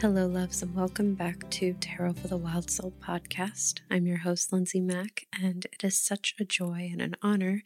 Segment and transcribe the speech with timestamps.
[0.00, 3.80] Hello, loves, and welcome back to Tarot for the Wild Soul podcast.
[3.90, 7.64] I'm your host, Lindsay Mack, and it is such a joy and an honor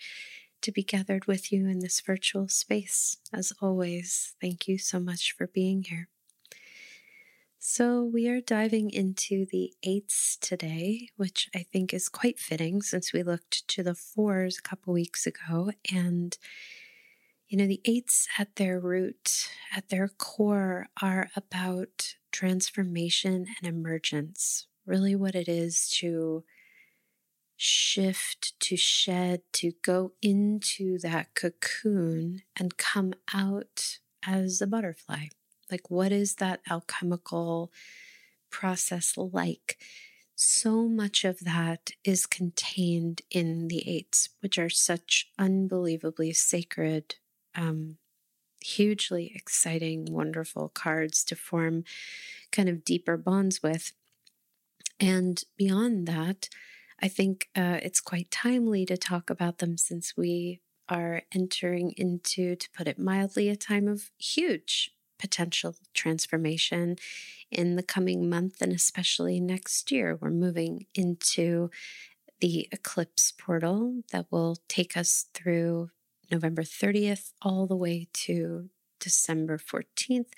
[0.63, 3.19] to be gathered with you in this virtual space.
[3.35, 6.09] As always, thank you so much for being here.
[7.59, 13.13] So, we are diving into the eights today, which I think is quite fitting since
[13.13, 15.73] we looked to the fours a couple weeks ago.
[15.93, 16.39] And
[17.53, 24.69] you know, the eights at their root, at their core, are about transformation and emergence.
[24.87, 26.45] Really, what it is to
[27.55, 35.27] shift, to shed, to go into that cocoon and come out as a butterfly.
[35.71, 37.71] Like, what is that alchemical
[38.49, 39.77] process like?
[40.35, 47.17] So much of that is contained in the eights, which are such unbelievably sacred
[47.55, 47.99] um,
[48.61, 51.85] hugely exciting, wonderful cards to form
[52.51, 53.93] kind of deeper bonds with.
[55.01, 56.49] And beyond that,
[57.01, 62.55] I think uh, it's quite timely to talk about them since we are entering into,
[62.55, 66.97] to put it mildly, a time of huge potential transformation
[67.51, 70.19] in the coming month and especially next year.
[70.21, 71.71] We're moving into
[72.41, 75.91] the eclipse portal that will take us through
[76.33, 80.31] November 30th all the way to December 14th.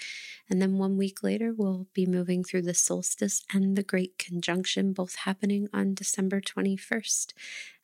[0.51, 4.92] And then one week later, we'll be moving through the solstice and the Great Conjunction,
[4.92, 7.33] both happening on December 21st.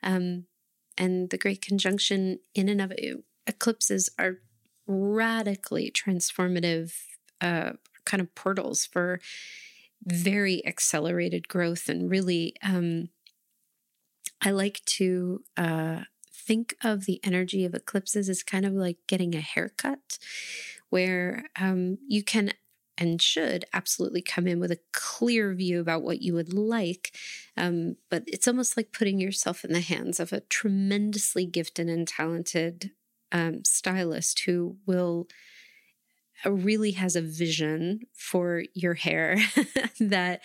[0.03, 0.47] Um,
[0.99, 4.39] and the Great Conjunction, in and of it, eclipses are
[4.87, 6.95] radically transformative
[7.41, 7.73] uh,
[8.05, 9.21] kind of portals for
[10.03, 13.11] very accelerated growth and really um,
[14.41, 16.01] I like to uh,
[16.51, 20.19] think of the energy of eclipses as kind of like getting a haircut,
[20.89, 22.53] where um, you can
[22.99, 27.17] and should absolutely come in with a clear view about what you would like.
[27.57, 32.07] Um, but it's almost like putting yourself in the hands of a tremendously gifted and
[32.09, 32.91] talented
[33.31, 35.29] um, stylist who will
[36.45, 39.39] uh, really has a vision for your hair
[40.01, 40.41] that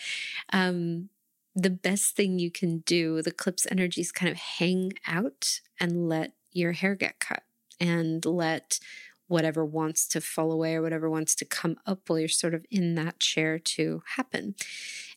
[0.52, 1.08] um,
[1.56, 6.06] the best thing you can do with eclipse energies is kind of hang out and
[6.06, 7.44] let your hair get cut
[7.80, 8.78] and let
[9.26, 12.64] whatever wants to fall away or whatever wants to come up while you're sort of
[12.70, 14.54] in that chair to happen.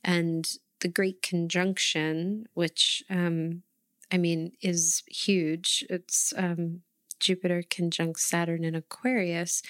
[0.04, 3.64] And the great conjunction, which um,
[4.10, 6.82] I mean is huge, it's um,
[7.20, 9.62] Jupiter conjunct Saturn in Aquarius,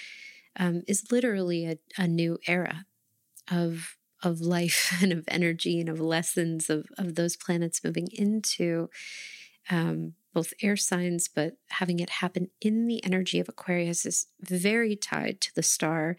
[0.55, 2.85] um, is literally a, a new era
[3.51, 8.89] of of life and of energy and of lessons of, of those planets moving into
[9.69, 14.95] um, both air signs, but having it happen in the energy of Aquarius is very
[14.95, 16.17] tied to the star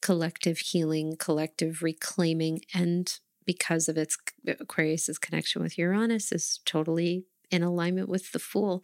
[0.00, 7.62] collective healing, collective reclaiming, and because of its Aquarius's connection with Uranus is totally in
[7.62, 8.82] alignment with the Fool.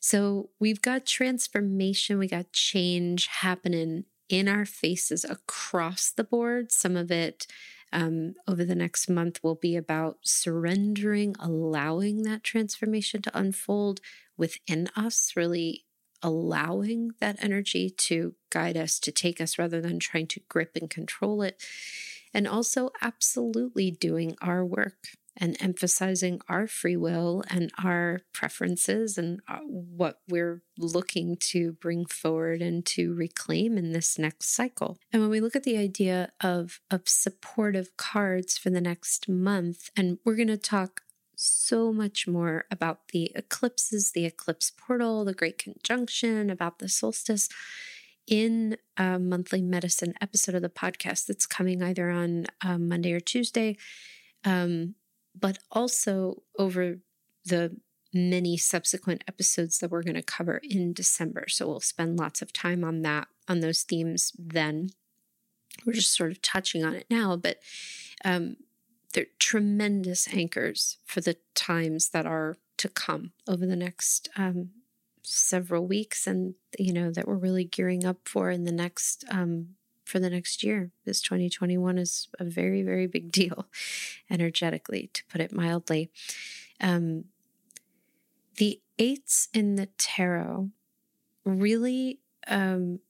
[0.00, 6.70] So we've got transformation, we got change happening in our faces across the board.
[6.72, 7.46] Some of it
[7.92, 14.00] um, over the next month will be about surrendering, allowing that transformation to unfold
[14.36, 15.84] within us, really
[16.22, 20.90] allowing that energy to guide us, to take us rather than trying to grip and
[20.90, 21.62] control it.
[22.34, 29.40] And also, absolutely doing our work and emphasizing our free will and our preferences and
[29.48, 34.98] uh, what we're looking to bring forward and to reclaim in this next cycle.
[35.12, 39.90] And when we look at the idea of, of supportive cards for the next month,
[39.96, 41.02] and we're going to talk
[41.36, 47.48] so much more about the eclipses, the eclipse portal, the great conjunction, about the solstice
[48.26, 53.20] in a monthly medicine episode of the podcast that's coming either on um, Monday or
[53.20, 53.76] Tuesday.
[54.44, 54.94] Um,
[55.38, 56.98] but also over
[57.44, 57.76] the
[58.12, 61.46] many subsequent episodes that we're going to cover in December.
[61.48, 64.90] So we'll spend lots of time on that, on those themes then.
[65.84, 67.58] We're just sort of touching on it now, but
[68.24, 68.56] um,
[69.12, 74.70] they're tremendous anchors for the times that are to come over the next um,
[75.22, 79.68] several weeks and, you know, that we're really gearing up for in the next um,
[80.06, 80.92] for the next year.
[81.04, 83.66] This 2021 is a very, very big deal
[84.30, 86.10] energetically, to put it mildly.
[86.80, 87.24] Um,
[88.56, 90.70] the eights in the tarot
[91.44, 93.00] really, um,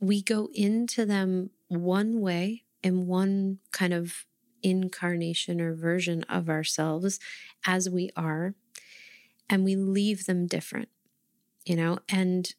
[0.00, 4.26] we go into them one way in one kind of
[4.62, 7.18] incarnation or version of ourselves
[7.66, 8.54] as we are,
[9.48, 10.88] and we leave them different,
[11.64, 12.54] you know, and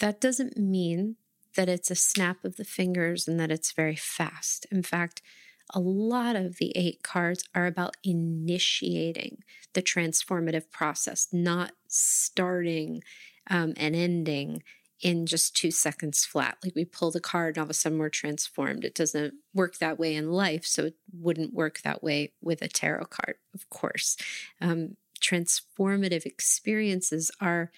[0.00, 1.16] that doesn't mean
[1.56, 4.66] that it's a snap of the fingers and that it's very fast.
[4.70, 5.22] In fact,
[5.70, 9.38] a lot of the eight cards are about initiating
[9.72, 13.02] the transformative process, not starting
[13.48, 14.62] um, and ending
[15.00, 16.56] in just two seconds flat.
[16.62, 18.84] Like we pull the card and all of a sudden we're transformed.
[18.84, 20.64] It doesn't work that way in life.
[20.64, 24.16] So it wouldn't work that way with a tarot card, of course.
[24.60, 27.70] Um, transformative experiences are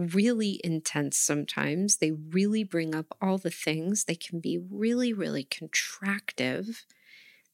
[0.00, 1.98] really intense sometimes.
[1.98, 4.04] They really bring up all the things.
[4.04, 6.84] They can be really, really contractive.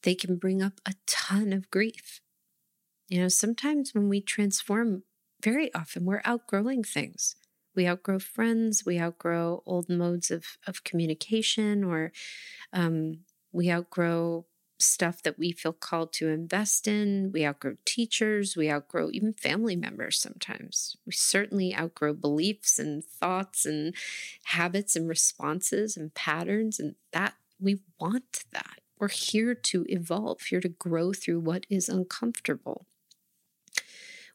[0.03, 2.21] They can bring up a ton of grief.
[3.09, 5.03] You know, sometimes when we transform,
[5.43, 7.37] very often we're outgrowing things.
[7.75, 12.13] We outgrow friends, we outgrow old modes of, of communication, or
[12.73, 13.19] um,
[13.53, 14.47] we outgrow
[14.79, 17.31] stuff that we feel called to invest in.
[17.33, 18.57] We outgrow teachers.
[18.57, 20.97] We outgrow even family members sometimes.
[21.07, 23.95] We certainly outgrow beliefs and thoughts and
[24.45, 26.79] habits and responses and patterns.
[26.79, 28.81] And that we want that.
[28.99, 32.87] We're here to evolve, here to grow through what is uncomfortable.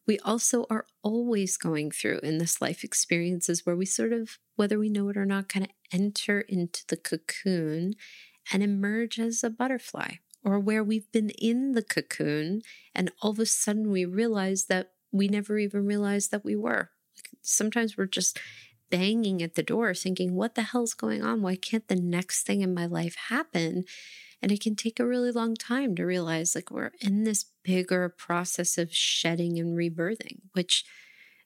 [0.08, 4.80] We also are always going through in this life experiences where we sort of, whether
[4.80, 7.94] we know it or not, kind of enter into the cocoon
[8.52, 12.62] and emerge as a butterfly or where we've been in the cocoon
[12.96, 16.90] and all of a sudden we realize that we never even realized that we were.
[17.42, 18.40] Sometimes we're just
[18.90, 21.42] banging at the door thinking, what the hell's going on?
[21.42, 23.86] Why can't the next thing in my life happen?
[24.42, 28.10] And it can take a really long time to realize like we're in this bigger
[28.10, 30.84] process of shedding and rebirthing, which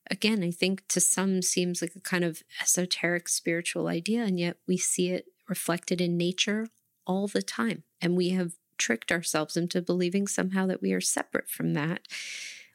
[0.10, 4.24] again, I think to some seems like a kind of esoteric spiritual idea.
[4.24, 6.68] And yet we see it reflected in nature
[7.06, 7.84] all the time.
[8.02, 12.08] And we have tricked ourselves into believing somehow that we are separate from that,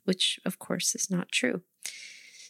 [0.04, 1.62] which of course is not true.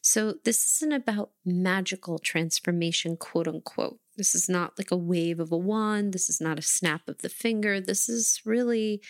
[0.03, 3.99] So, this isn't about magical transformation, quote unquote.
[4.17, 6.13] This is not like a wave of a wand.
[6.13, 7.81] This is not a snap of the finger.
[7.81, 9.03] This is really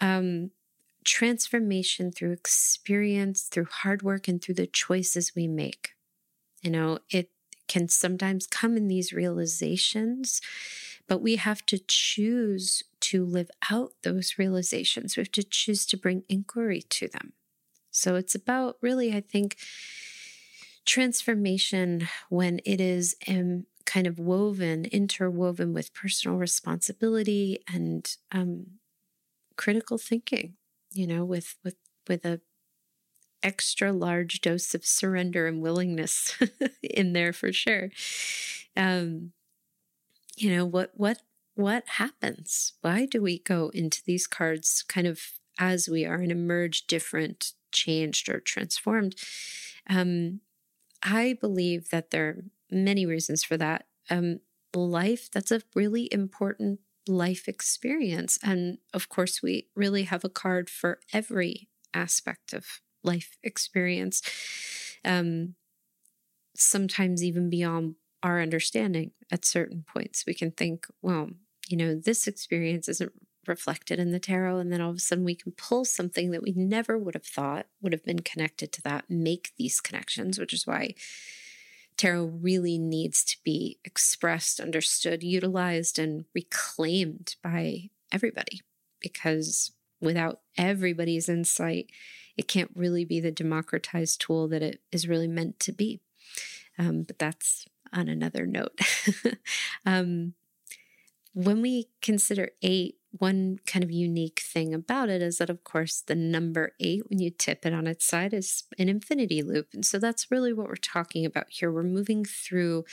[0.00, 0.50] um,
[1.04, 5.90] transformation through experience, through hard work, and through the choices we make.
[6.62, 7.30] You know, it
[7.68, 10.40] can sometimes come in these realizations,
[11.08, 15.16] but we have to choose to live out those realizations.
[15.16, 17.32] We have to choose to bring inquiry to them.
[17.90, 19.56] So it's about really, I think,
[20.84, 28.66] transformation when it is um, kind of woven, interwoven with personal responsibility and um,
[29.56, 30.54] critical thinking.
[30.92, 31.76] You know, with with
[32.08, 32.40] with a
[33.42, 36.36] extra large dose of surrender and willingness
[36.82, 37.90] in there for sure.
[38.76, 39.32] Um,
[40.36, 41.18] you know what what
[41.56, 42.74] what happens?
[42.82, 45.20] Why do we go into these cards kind of
[45.58, 49.16] as we are and emerge different, changed, or transformed?
[49.88, 50.40] Um,
[51.02, 53.86] I believe that there are many reasons for that.
[54.10, 54.40] Um,
[54.74, 58.38] life, that's a really important life experience.
[58.42, 64.20] And of course, we really have a card for every aspect of life experience.
[65.04, 65.54] Um,
[66.54, 70.24] sometimes even beyond our understanding at certain points.
[70.26, 71.30] We can think, well,
[71.68, 73.12] you know, this experience isn't
[73.48, 74.58] reflected in the tarot.
[74.58, 77.24] And then all of a sudden we can pull something that we never would have
[77.24, 80.94] thought would have been connected to that, make these connections, which is why
[81.96, 88.60] tarot really needs to be expressed, understood, utilized, and reclaimed by everybody.
[89.00, 91.90] Because without everybody's insight,
[92.36, 96.00] it can't really be the democratized tool that it is really meant to be.
[96.78, 98.78] Um, but that's on another note.
[99.86, 100.34] um,
[101.36, 106.00] when we consider eight, one kind of unique thing about it is that, of course,
[106.00, 109.68] the number eight, when you tip it on its side, is an infinity loop.
[109.74, 111.70] And so that's really what we're talking about here.
[111.70, 112.84] We're moving through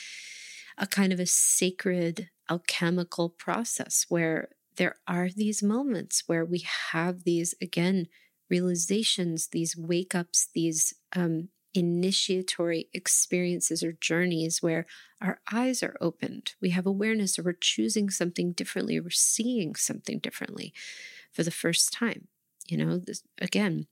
[0.77, 7.23] a kind of a sacred alchemical process where there are these moments where we have
[7.23, 8.07] these, again,
[8.49, 14.85] realizations, these wake ups, these um, initiatory experiences or journeys where
[15.21, 16.53] our eyes are opened.
[16.61, 20.73] We have awareness, or we're choosing something differently, or we're seeing something differently
[21.31, 22.27] for the first time.
[22.67, 23.87] You know, this, again,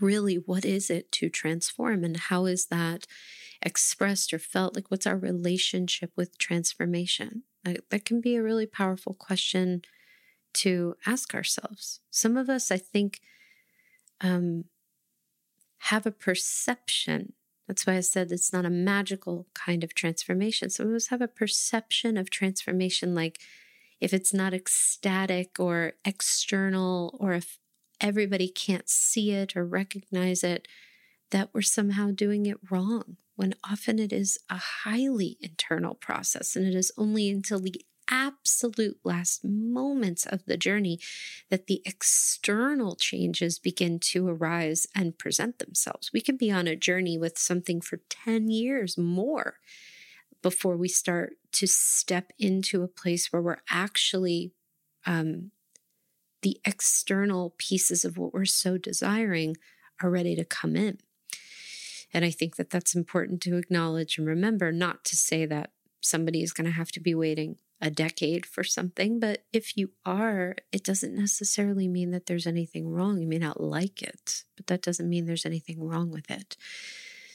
[0.00, 3.06] really, what is it to transform, and how is that
[3.62, 4.74] expressed or felt?
[4.74, 7.44] Like, what's our relationship with transformation?
[7.64, 9.82] Like, that can be a really powerful question
[10.54, 12.00] to ask ourselves.
[12.10, 13.20] Some of us, I think,
[14.20, 14.64] um,
[15.88, 17.34] have a perception.
[17.68, 20.70] That's why I said it's not a magical kind of transformation.
[20.70, 23.38] So we must have a perception of transformation, like
[24.00, 27.58] if it's not ecstatic or external, or if
[28.00, 30.68] everybody can't see it or recognize it,
[31.30, 33.16] that we're somehow doing it wrong.
[33.36, 36.54] when often it is a highly internal process.
[36.54, 40.98] And it is only until the absolute last moments of the journey
[41.50, 46.10] that the external changes begin to arise and present themselves.
[46.12, 49.58] We can be on a journey with something for 10 years more
[50.42, 54.52] before we start to step into a place where we're actually
[55.06, 55.50] um,
[56.42, 59.56] the external pieces of what we're so desiring
[60.02, 60.98] are ready to come in.
[62.12, 65.70] And I think that that's important to acknowledge and remember, not to say that
[66.00, 69.90] somebody is going to have to be waiting a decade for something, but if you
[70.06, 73.20] are, it doesn't necessarily mean that there's anything wrong.
[73.20, 76.56] You may not like it, but that doesn't mean there's anything wrong with it.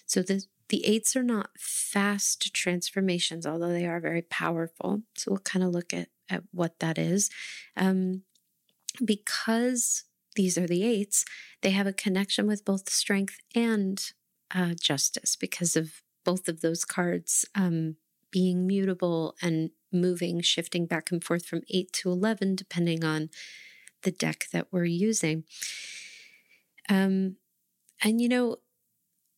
[0.08, 5.02] So the the eights are not fast transformations, although they are very powerful.
[5.16, 7.32] So we'll kind of look at, at what that is.
[7.76, 8.22] Um,
[9.04, 10.04] because
[10.36, 11.26] these are the eights,
[11.62, 14.12] they have a connection with both strength and
[14.54, 17.96] uh, justice because of both of those cards um,
[18.32, 23.30] being mutable and moving, shifting back and forth from 8 to 11, depending on
[24.04, 25.44] the deck that we're using.
[26.88, 27.36] Um,
[28.02, 28.58] and you know,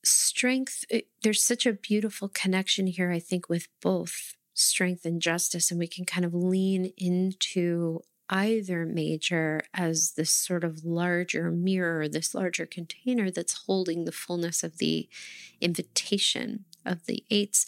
[0.03, 5.71] strength, it, there's such a beautiful connection here, I think, with both strength and justice.
[5.71, 12.07] And we can kind of lean into either major as this sort of larger mirror,
[12.07, 15.09] this larger container that's holding the fullness of the
[15.59, 17.65] invitation of the eights.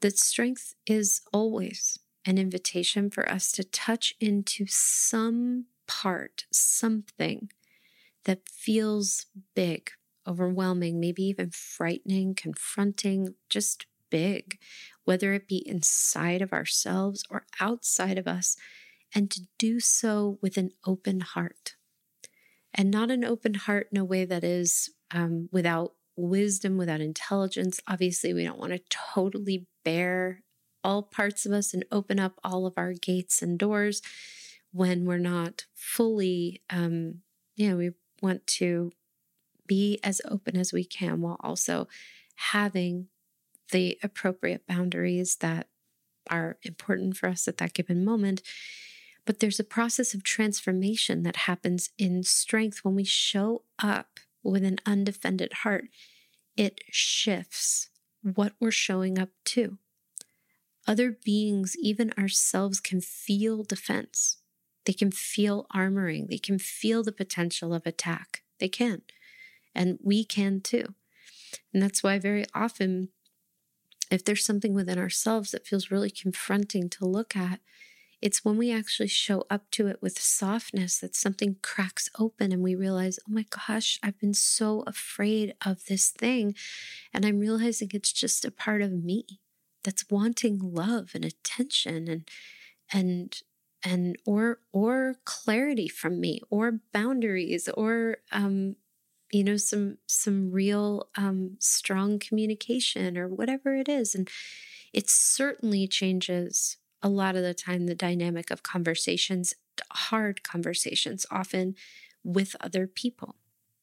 [0.00, 7.50] That strength is always an invitation for us to touch into some part, something
[8.24, 9.90] that feels big,
[10.26, 14.58] overwhelming, maybe even frightening, confronting, just big,
[15.04, 18.56] whether it be inside of ourselves or outside of us
[19.14, 21.76] and to do so with an open heart.
[22.74, 27.80] And not an open heart in a way that is um, without wisdom, without intelligence.
[27.88, 28.80] Obviously, we don't want to
[29.14, 30.42] totally bare
[30.86, 34.00] all parts of us and open up all of our gates and doors
[34.70, 37.16] when we're not fully, um,
[37.56, 37.90] you know, we
[38.22, 38.92] want to
[39.66, 41.88] be as open as we can while also
[42.52, 43.08] having
[43.72, 45.66] the appropriate boundaries that
[46.30, 48.40] are important for us at that given moment.
[49.24, 54.62] But there's a process of transformation that happens in strength when we show up with
[54.62, 55.86] an undefended heart.
[56.56, 57.90] It shifts
[58.22, 59.78] what we're showing up to.
[60.86, 64.38] Other beings, even ourselves, can feel defense.
[64.84, 66.28] They can feel armoring.
[66.28, 68.42] They can feel the potential of attack.
[68.60, 69.02] They can.
[69.74, 70.94] And we can too.
[71.72, 73.08] And that's why very often,
[74.10, 77.60] if there's something within ourselves that feels really confronting to look at,
[78.22, 82.62] it's when we actually show up to it with softness that something cracks open and
[82.62, 86.54] we realize, oh my gosh, I've been so afraid of this thing.
[87.12, 89.40] And I'm realizing it's just a part of me
[89.86, 92.28] that's wanting love and attention and,
[92.92, 93.40] and,
[93.84, 98.74] and, or, or clarity from me or boundaries or, um,
[99.30, 104.14] you know, some, some real, um, strong communication or whatever it is.
[104.14, 104.28] And
[104.92, 109.54] it certainly changes a lot of the time the dynamic of conversations,
[109.92, 111.76] hard conversations, often
[112.24, 113.36] with other people.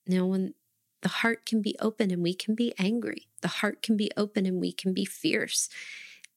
[0.06, 0.54] You know, when
[1.02, 4.48] the heart can be open and we can be angry, the heart can be open
[4.48, 5.70] and we can be fierce.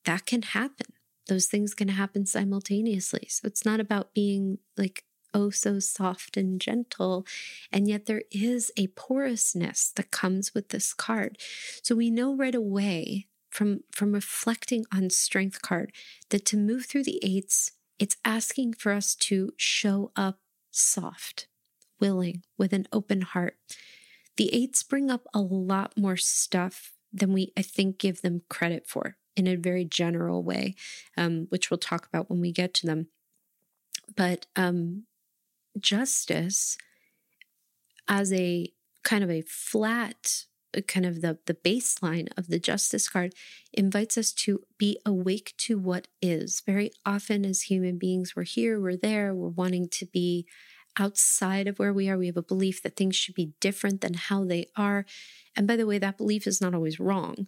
[0.04, 0.88] That can happen.
[1.28, 3.26] Those things can happen simultaneously.
[3.30, 7.26] So it's not about being like oh so soft and gentle.
[7.72, 11.38] And yet there is a porousness that comes with this card.
[11.82, 15.90] So we know right away from from reflecting on strength card
[16.28, 21.48] that to move through the eights it's asking for us to show up soft
[21.98, 23.56] willing with an open heart
[24.36, 28.86] the eights bring up a lot more stuff than we i think give them credit
[28.86, 30.74] for in a very general way
[31.16, 33.08] um, which we'll talk about when we get to them
[34.14, 35.04] but um,
[35.78, 36.78] justice
[38.08, 40.44] as a kind of a flat
[40.82, 43.34] kind of the, the baseline of the justice card
[43.72, 46.62] invites us to be awake to what is.
[46.64, 50.46] Very often, as human beings, we're here, we're there, we're wanting to be
[50.98, 52.18] outside of where we are.
[52.18, 55.04] We have a belief that things should be different than how they are.
[55.56, 57.46] And by the way, that belief is not always wrong.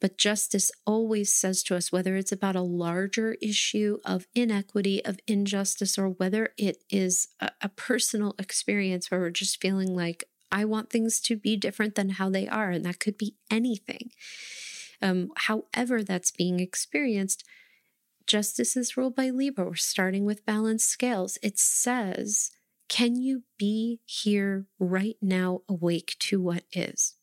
[0.00, 5.18] But justice always says to us whether it's about a larger issue of inequity, of
[5.26, 10.64] injustice, or whether it is a, a personal experience where we're just feeling like, I
[10.64, 14.10] want things to be different than how they are, and that could be anything.
[15.00, 17.44] Um, however, that's being experienced,
[18.26, 19.64] justice is ruled by Libra.
[19.64, 21.38] We're starting with balanced scales.
[21.42, 22.50] It says,
[22.90, 27.14] Can you be here right now, awake to what is?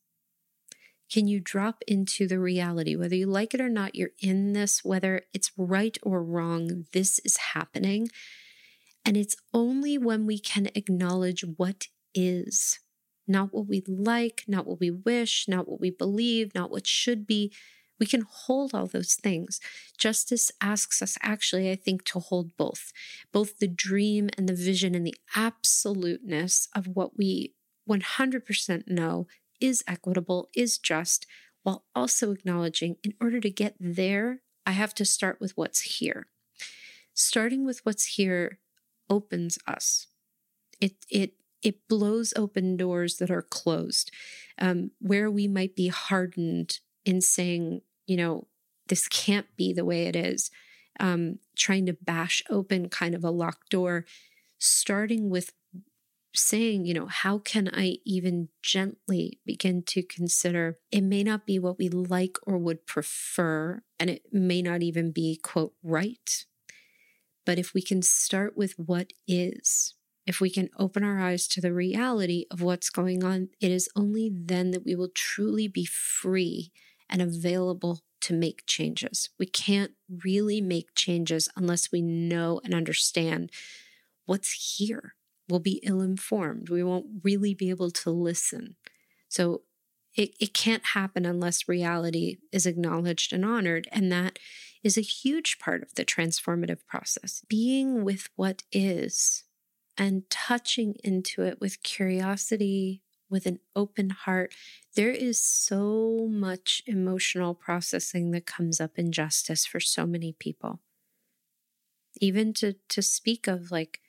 [1.11, 4.85] Can you drop into the reality, whether you like it or not, you're in this,
[4.85, 8.07] whether it's right or wrong, this is happening.
[9.03, 12.79] And it's only when we can acknowledge what is,
[13.27, 17.27] not what we like, not what we wish, not what we believe, not what should
[17.27, 17.51] be.
[17.99, 19.59] We can hold all those things.
[19.97, 22.93] Justice asks us, actually, I think, to hold both
[23.31, 27.53] both the dream and the vision and the absoluteness of what we
[27.89, 29.27] 100% know
[29.59, 31.25] is equitable, is just,
[31.63, 36.27] while also acknowledging in order to get there, I have to start with what's here.
[37.13, 38.59] Starting with what's here
[39.09, 40.07] opens us.
[40.79, 44.11] It, it, it blows open doors that are closed,
[44.59, 48.47] um, where we might be hardened in saying, you know,
[48.87, 50.51] this can't be the way it is,
[50.99, 54.05] um, trying to bash open kind of a locked door,
[54.59, 55.53] starting with
[56.35, 61.57] saying, you know, how can I even gently begin to consider it may not be
[61.57, 66.45] what we like or would prefer, and it may not even be, quote, right.
[67.45, 69.95] But if we can start with what is,
[70.25, 73.89] if we can open our eyes to the reality of what's going on, it is
[73.95, 76.71] only then that we will truly be free
[77.09, 79.29] and available to make changes.
[79.39, 79.91] We can't
[80.23, 83.51] really make changes unless we know and understand
[84.25, 85.13] what's here
[85.49, 86.69] we'll be ill informed.
[86.69, 88.75] We won't really be able to listen.
[89.29, 89.63] So
[90.15, 93.87] it, it can't happen unless reality is acknowledged and honored.
[93.91, 94.39] And that
[94.83, 97.43] is a huge part of the transformative process.
[97.47, 99.43] Being with what is
[99.97, 104.53] and touching into it with curiosity, with an open heart.
[104.95, 110.79] There is so much emotional processing that comes up in justice for so many people.
[112.19, 113.99] Even to, to speak of like,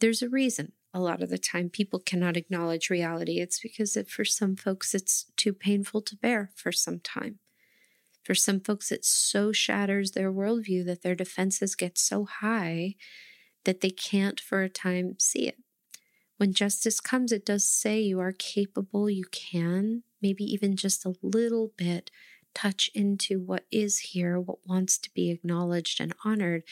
[0.00, 3.38] there's a reason a lot of the time people cannot acknowledge reality.
[3.38, 7.38] It's because it, for some folks, it's too painful to bear for some time.
[8.24, 12.94] For some folks, it so shatters their worldview that their defenses get so high
[13.64, 15.58] that they can't for a time see it.
[16.38, 21.14] When justice comes, it does say you are capable, you can, maybe even just a
[21.22, 22.10] little bit,
[22.54, 26.62] touch into what is here, what wants to be acknowledged and honored.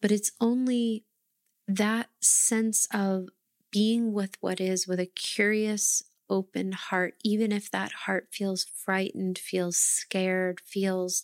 [0.00, 1.04] But it's only
[1.66, 3.28] that sense of
[3.70, 9.38] being with what is with a curious, open heart, even if that heart feels frightened,
[9.38, 11.22] feels scared, feels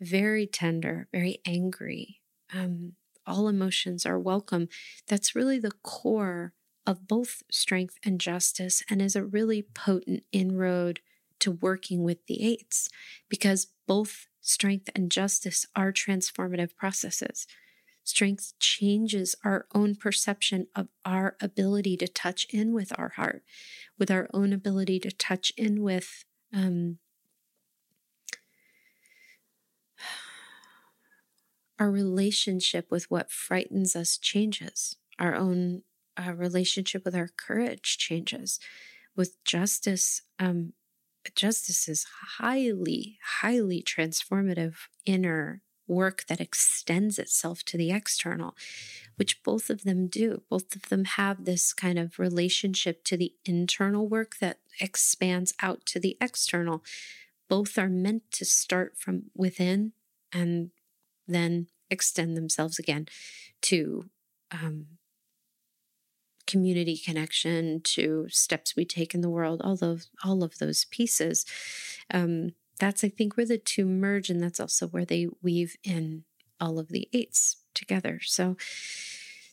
[0.00, 2.20] very tender, very angry.
[2.54, 2.92] Um,
[3.26, 4.68] all emotions are welcome.
[5.08, 6.52] That's really the core
[6.86, 11.00] of both strength and justice, and is a really potent inroad
[11.40, 12.88] to working with the eights
[13.28, 17.46] because both strength and justice are transformative processes.
[18.04, 23.42] Strength changes our own perception of our ability to touch in with our heart,
[23.98, 26.98] with our own ability to touch in with um,
[31.78, 34.96] our relationship with what frightens us changes.
[35.18, 35.82] Our own
[36.16, 38.58] uh, relationship with our courage changes.
[39.14, 40.72] With justice, um,
[41.34, 42.06] justice is
[42.38, 44.74] highly, highly transformative
[45.04, 48.56] inner work that extends itself to the external,
[49.16, 50.42] which both of them do.
[50.50, 55.86] Both of them have this kind of relationship to the internal work that expands out
[55.86, 56.82] to the external.
[57.48, 59.92] Both are meant to start from within
[60.32, 60.70] and
[61.26, 63.06] then extend themselves again
[63.62, 64.10] to
[64.50, 64.86] um,
[66.46, 71.44] community connection, to steps we take in the world, all of all of those pieces.
[72.12, 76.24] Um, that's, I think, where the two merge, and that's also where they weave in
[76.60, 78.20] all of the eights together.
[78.22, 78.56] So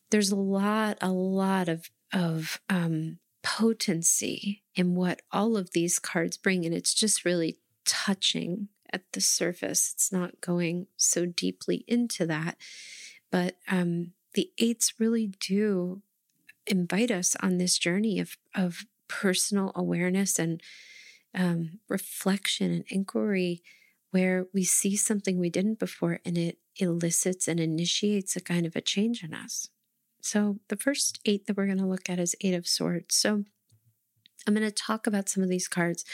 [0.10, 6.38] there's a lot, a lot of of um, potency in what all of these cards
[6.38, 9.92] bring, and it's just really touching at the surface.
[9.94, 12.58] It's not going so deeply into that,
[13.32, 16.02] but um, the eights really do
[16.68, 20.62] invite us on this journey of of personal awareness and
[21.36, 23.62] um, reflection and inquiry
[24.12, 28.76] where we see something we didn't before and it elicits and initiates a kind of
[28.76, 29.70] a change in us.
[30.22, 33.16] So, the first eight that we're going to look at is Eight of Swords.
[33.16, 33.44] So,
[34.48, 36.06] I'm going to talk about some of these cards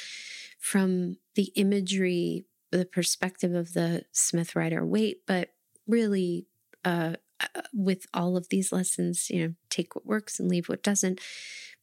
[0.57, 5.49] from the imagery, the perspective of the Smith Rider Waite, but
[5.87, 6.47] really
[6.85, 10.83] uh, uh, with all of these lessons, you know, take what works and leave what
[10.83, 11.19] doesn't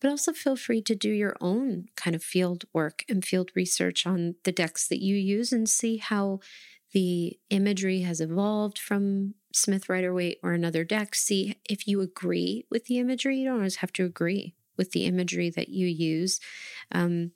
[0.01, 4.07] but also feel free to do your own kind of field work and field research
[4.07, 6.40] on the decks that you use and see how
[6.92, 11.14] the imagery has evolved from Smith Rider Waite or another deck.
[11.14, 13.38] See if you agree with the imagery.
[13.38, 16.40] You don't always have to agree with the imagery that you use.
[16.92, 17.33] Um,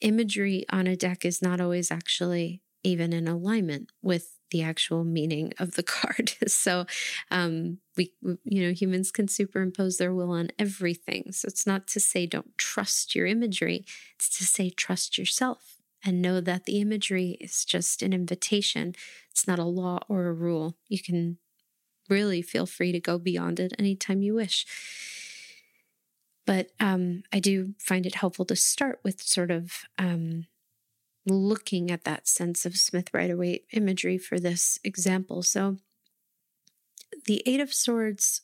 [0.00, 5.52] imagery on a deck is not always actually even in alignment with the actual meaning
[5.58, 6.34] of the card.
[6.46, 6.86] so,
[7.30, 8.12] um, we,
[8.44, 11.32] you know, humans can superimpose their will on everything.
[11.32, 16.22] So it's not to say don't trust your imagery, it's to say trust yourself and
[16.22, 18.94] know that the imagery is just an invitation.
[19.32, 20.76] It's not a law or a rule.
[20.88, 21.38] You can
[22.08, 24.66] really feel free to go beyond it anytime you wish.
[26.46, 30.46] But um, I do find it helpful to start with sort of um,
[31.26, 35.42] looking at that sense of Smith Rider Waite imagery for this example.
[35.42, 35.78] So,
[37.26, 38.42] the Eight of Swords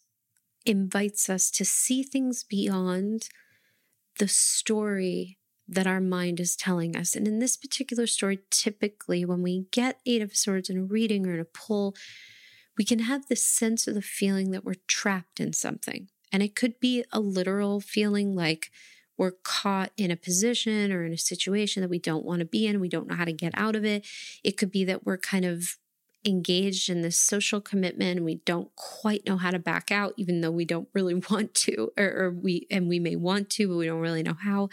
[0.64, 3.29] invites us to see things beyond
[4.19, 7.14] the story that our mind is telling us.
[7.14, 11.27] And in this particular story, typically when we get Eight of Swords in a reading
[11.27, 11.95] or in a pull,
[12.77, 16.09] we can have the sense or the feeling that we're trapped in something.
[16.33, 18.71] And it could be a literal feeling like
[19.20, 22.66] we're caught in a position or in a situation that we don't want to be
[22.66, 24.06] in, we don't know how to get out of it.
[24.42, 25.76] It could be that we're kind of
[26.24, 30.40] engaged in this social commitment and we don't quite know how to back out even
[30.40, 33.76] though we don't really want to or, or, we and we may want to but
[33.76, 34.70] we don't really know how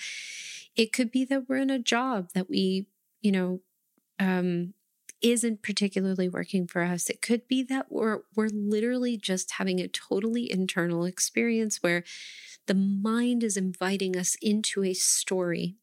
[0.78, 2.88] it could be that we're in a job that we
[3.22, 3.60] you know
[4.20, 4.74] um
[5.22, 9.88] isn't particularly working for us it could be that we're we're literally just having a
[9.88, 12.04] totally internal experience where
[12.68, 15.76] the mind is inviting us into a story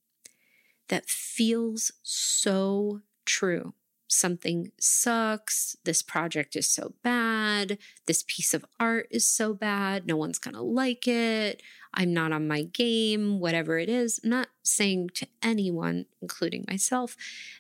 [0.89, 3.75] that feels so true.
[4.15, 5.77] Something sucks.
[5.85, 7.79] This project is so bad.
[8.07, 10.07] This piece of art is so bad.
[10.07, 11.63] No one's going to like it.
[11.93, 14.21] I'm not on my game, whatever it is.
[14.23, 17.17] I'm not saying to anyone, including myself,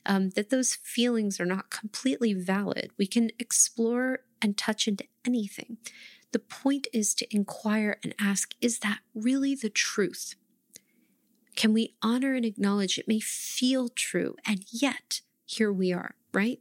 [0.06, 2.90] um, that those feelings are not completely valid.
[2.96, 5.78] We can explore and touch into anything.
[6.30, 10.36] The point is to inquire and ask is that really the truth?
[11.56, 16.58] Can we honor and acknowledge it may feel true, and yet here we are, right?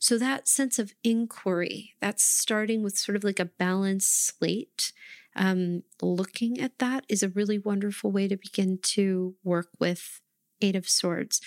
[0.00, 4.92] So, that sense of inquiry, that's starting with sort of like a balanced slate.
[5.36, 10.20] Um, looking at that is a really wonderful way to begin to work with
[10.60, 11.40] Eight of Swords.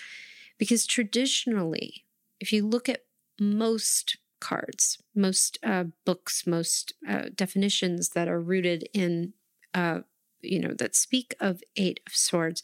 [0.58, 2.04] Because traditionally,
[2.40, 3.04] if you look at
[3.40, 9.32] most cards, most uh, books, most uh, definitions that are rooted in,
[9.74, 10.00] uh,
[10.40, 12.62] you know, that speak of Eight of Swords.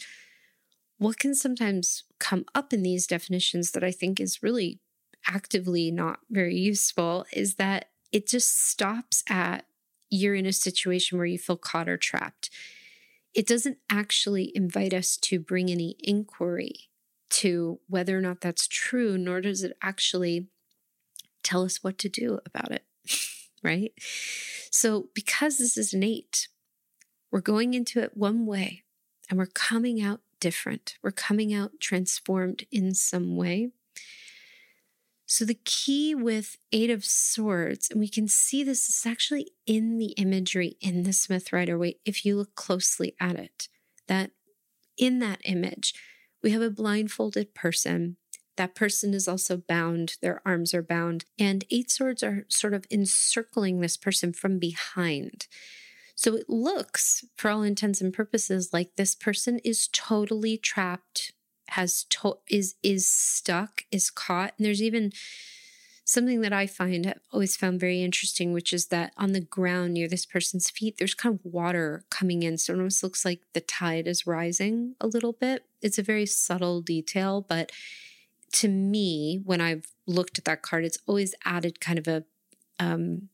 [0.99, 4.81] What can sometimes come up in these definitions that I think is really
[5.27, 9.67] actively not very useful is that it just stops at
[10.11, 12.51] you're in a situation where you feel caught or trapped.
[13.35, 16.89] It doesn't actually invite us to bring any inquiry
[17.31, 20.49] to whether or not that's true, nor does it actually
[21.43, 22.85] tell us what to do about it,
[23.65, 23.93] right?
[24.71, 26.49] So, because this is eight,
[27.33, 28.85] we're going into it one way
[29.29, 30.97] and we're coming out different.
[31.03, 33.71] We're coming out transformed in some way.
[35.27, 39.99] So, the key with Eight of Swords, and we can see this is actually in
[39.99, 43.69] the imagery in the Smith Rider Waite if you look closely at it,
[44.07, 44.33] that
[44.99, 45.95] in that image,
[46.43, 48.17] we have a blindfolded person
[48.57, 52.87] that person is also bound, their arms are bound, and eight swords are sort of
[52.91, 55.47] encircling this person from behind.
[56.15, 61.33] So it looks, for all intents and purposes, like this person is totally trapped,
[61.69, 62.07] has
[62.49, 64.55] is is stuck, is caught.
[64.57, 65.13] And there's even
[66.05, 69.95] something that I find I've always found very interesting, which is that on the ground
[69.95, 72.59] near this person's feet, there's kind of water coming in.
[72.59, 75.65] So it almost looks like the tide is rising a little bit.
[75.81, 77.73] It's a very subtle detail, but
[78.53, 82.25] to me, when I've looked at that card, it's always added kind of a
[82.79, 83.29] um,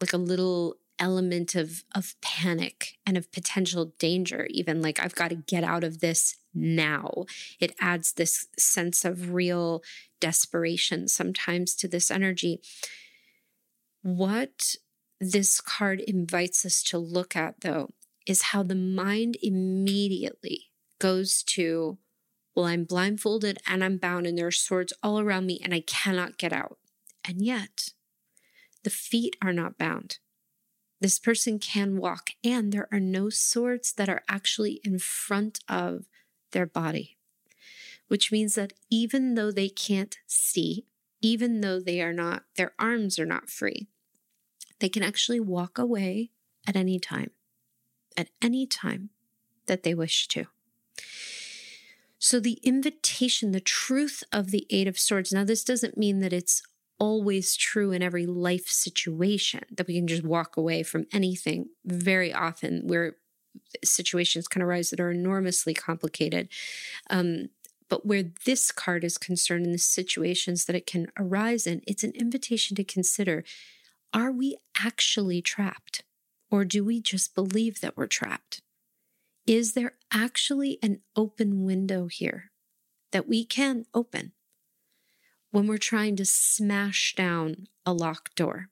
[0.00, 5.28] like a little element of of panic and of potential danger even like i've got
[5.28, 7.24] to get out of this now
[7.60, 9.82] it adds this sense of real
[10.20, 12.60] desperation sometimes to this energy
[14.02, 14.74] what
[15.20, 17.90] this card invites us to look at though
[18.26, 21.98] is how the mind immediately goes to
[22.58, 25.78] well, I'm blindfolded and I'm bound, and there are swords all around me, and I
[25.78, 26.76] cannot get out.
[27.24, 27.90] And yet,
[28.82, 30.18] the feet are not bound.
[31.00, 36.06] This person can walk, and there are no swords that are actually in front of
[36.52, 37.16] their body,
[38.08, 40.86] which means that even though they can't see,
[41.20, 43.88] even though they are not, their arms are not free,
[44.80, 46.30] they can actually walk away
[46.66, 47.30] at any time,
[48.16, 49.10] at any time
[49.66, 50.46] that they wish to.
[52.18, 55.32] So, the invitation, the truth of the Eight of Swords.
[55.32, 56.62] Now, this doesn't mean that it's
[56.98, 61.68] always true in every life situation, that we can just walk away from anything.
[61.84, 63.16] Very often, where
[63.84, 66.48] situations can arise that are enormously complicated.
[67.10, 67.50] Um,
[67.88, 72.04] But where this card is concerned in the situations that it can arise in, it's
[72.04, 73.44] an invitation to consider
[74.12, 76.02] are we actually trapped?
[76.50, 78.62] Or do we just believe that we're trapped?
[79.46, 82.50] Is there actually an open window here
[83.12, 84.32] that we can open
[85.50, 88.68] when we're trying to smash down a locked door?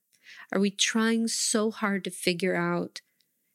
[0.53, 3.01] Are we trying so hard to figure out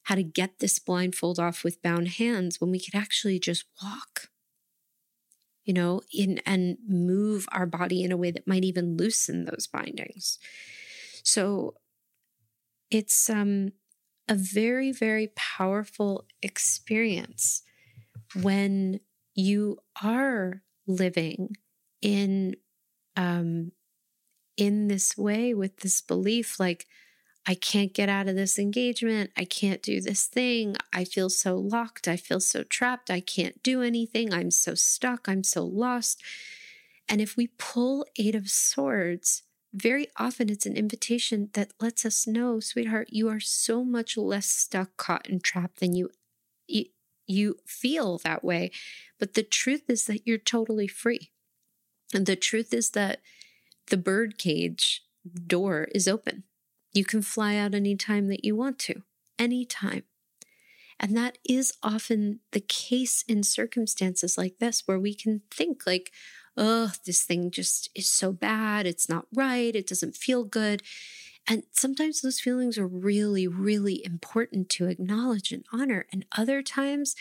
[0.03, 4.29] how to get this blindfold off with bound hands when we could actually just walk?
[5.63, 9.67] You know, in and move our body in a way that might even loosen those
[9.67, 10.39] bindings.
[11.23, 11.75] So
[12.89, 13.71] it's um
[14.27, 17.63] a very, very powerful experience
[18.41, 18.99] when
[19.35, 21.55] you are living
[22.01, 22.55] in
[23.17, 23.71] um,
[24.57, 26.85] in this way with this belief like
[27.47, 29.31] I can't get out of this engagement.
[29.35, 30.75] I can't do this thing.
[30.93, 32.07] I feel so locked.
[32.07, 33.09] I feel so trapped.
[33.09, 34.31] I can't do anything.
[34.31, 35.27] I'm so stuck.
[35.27, 36.21] I'm so lost.
[37.09, 42.27] And if we pull Eight of Swords, very often it's an invitation that lets us
[42.27, 46.09] know, sweetheart, you are so much less stuck, caught, and trapped than you,
[46.67, 46.85] you,
[47.25, 48.69] you feel that way.
[49.17, 51.31] But the truth is that you're totally free.
[52.13, 53.21] And the truth is that
[53.87, 55.03] the birdcage
[55.47, 56.43] door is open.
[56.93, 59.03] You can fly out anytime that you want to,
[59.39, 60.03] anytime.
[60.99, 66.11] And that is often the case in circumstances like this, where we can think, like,
[66.55, 68.85] oh, this thing just is so bad.
[68.85, 69.75] It's not right.
[69.75, 70.83] It doesn't feel good.
[71.47, 76.05] And sometimes those feelings are really, really important to acknowledge and honor.
[76.11, 77.15] And other times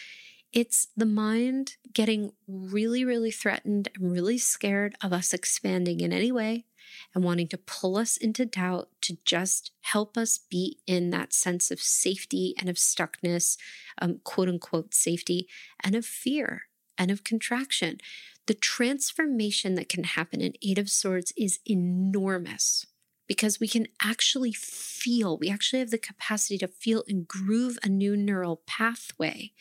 [0.53, 6.33] it's the mind getting really, really threatened and really scared of us expanding in any
[6.33, 6.67] way
[7.15, 11.71] and wanting to pull us into doubt to just help us be in that sense
[11.71, 13.57] of safety and of stuckness,
[14.01, 15.49] um, quote unquote safety,
[15.83, 16.63] and of fear
[16.97, 17.99] and of contraction.
[18.47, 22.87] The transformation that can happen in Eight of Swords is enormous
[23.31, 27.89] because we can actually feel, we actually have the capacity to feel and groove a
[27.89, 29.53] new neural pathway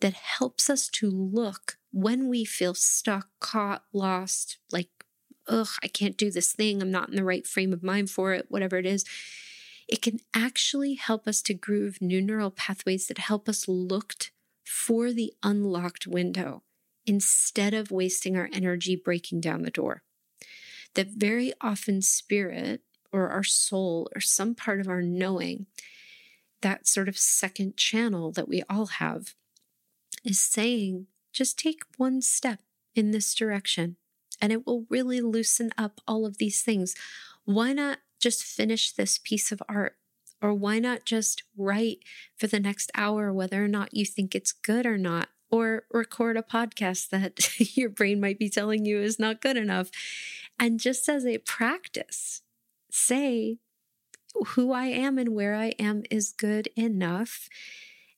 [0.00, 4.88] that helps us to look when we feel stuck, caught, lost, like,
[5.48, 6.80] ugh, I can't do this thing.
[6.80, 9.04] I'm not in the right frame of mind for it, whatever it is.
[9.88, 14.14] It can actually help us to groove new neural pathways that help us look
[14.64, 16.62] for the unlocked window
[17.06, 20.02] instead of wasting our energy breaking down the door.
[20.94, 22.82] That very often, spirit
[23.12, 25.66] or our soul or some part of our knowing,
[26.62, 29.34] that sort of second channel that we all have,
[30.24, 32.58] is saying, just take one step
[32.94, 33.96] in this direction
[34.40, 36.94] and it will really loosen up all of these things.
[37.44, 39.96] Why not just finish this piece of art?
[40.42, 42.00] Or why not just write
[42.36, 45.28] for the next hour, whether or not you think it's good or not?
[45.50, 49.90] or record a podcast that your brain might be telling you is not good enough.
[50.58, 52.42] And just as a practice,
[52.90, 53.58] say
[54.48, 57.48] who I am and where I am is good enough.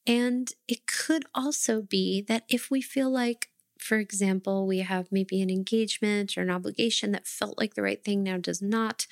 [0.06, 5.40] And it could also be that if we feel like, for example, we have maybe
[5.40, 9.06] an engagement or an obligation that felt like the right thing now does not,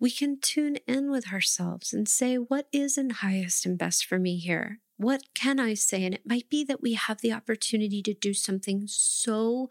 [0.00, 4.18] we can tune in with ourselves and say, what is in highest and best for
[4.18, 4.80] me here?
[4.96, 6.04] What can I say?
[6.04, 9.68] And it might be that we have the opportunity to do something so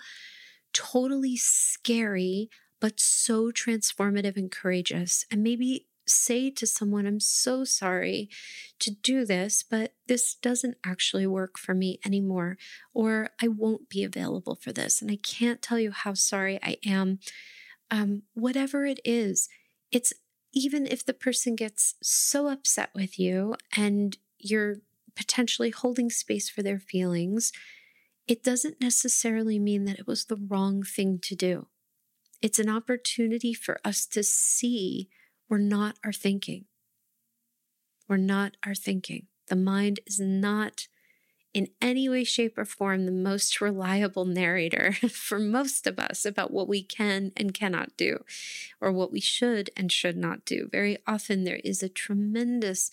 [0.74, 2.50] totally scary,
[2.80, 5.26] but so transformative and courageous.
[5.32, 8.30] And maybe say to someone, I'm so sorry
[8.80, 12.58] to do this, but this doesn't actually work for me anymore,
[12.94, 15.02] or I won't be available for this.
[15.02, 17.20] And I can't tell you how sorry I am.
[17.92, 19.50] Um, whatever it is,
[19.92, 20.14] it's
[20.54, 24.78] even if the person gets so upset with you and you're
[25.16, 27.52] potentially holding space for their feelings,
[28.28, 31.68] it doesn't necessarily mean that it was the wrong thing to do.
[32.42, 35.10] It's an opportunity for us to see
[35.54, 36.66] we're not our thinking.
[38.10, 39.28] We're not our thinking.
[39.50, 40.88] The mind is not
[41.54, 46.50] in any way, shape, or form the most reliable narrator for most of us about
[46.50, 48.24] what we can and cannot do,
[48.82, 50.70] or what we should and should not do.
[50.72, 52.90] Very often, there is a tremendous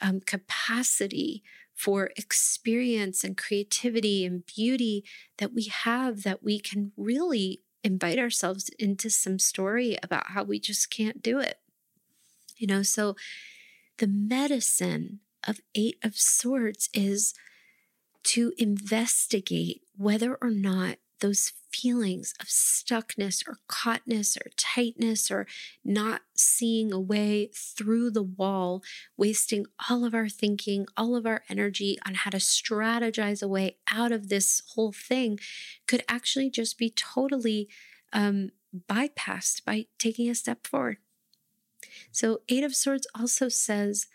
[0.00, 1.42] um, capacity
[1.74, 5.04] for experience and creativity and beauty
[5.38, 10.60] that we have that we can really invite ourselves into some story about how we
[10.60, 11.58] just can't do it.
[12.56, 13.16] You know, so
[13.98, 17.34] the medicine of Eight of Swords is
[18.24, 25.46] to investigate whether or not those feelings of stuckness or caughtness or tightness or
[25.84, 28.82] not seeing a way through the wall,
[29.16, 33.76] wasting all of our thinking, all of our energy on how to strategize a way
[33.90, 35.38] out of this whole thing,
[35.86, 37.68] could actually just be totally
[38.12, 38.50] um,
[38.88, 40.98] bypassed by taking a step forward.
[42.12, 44.06] So, Eight of Swords also says,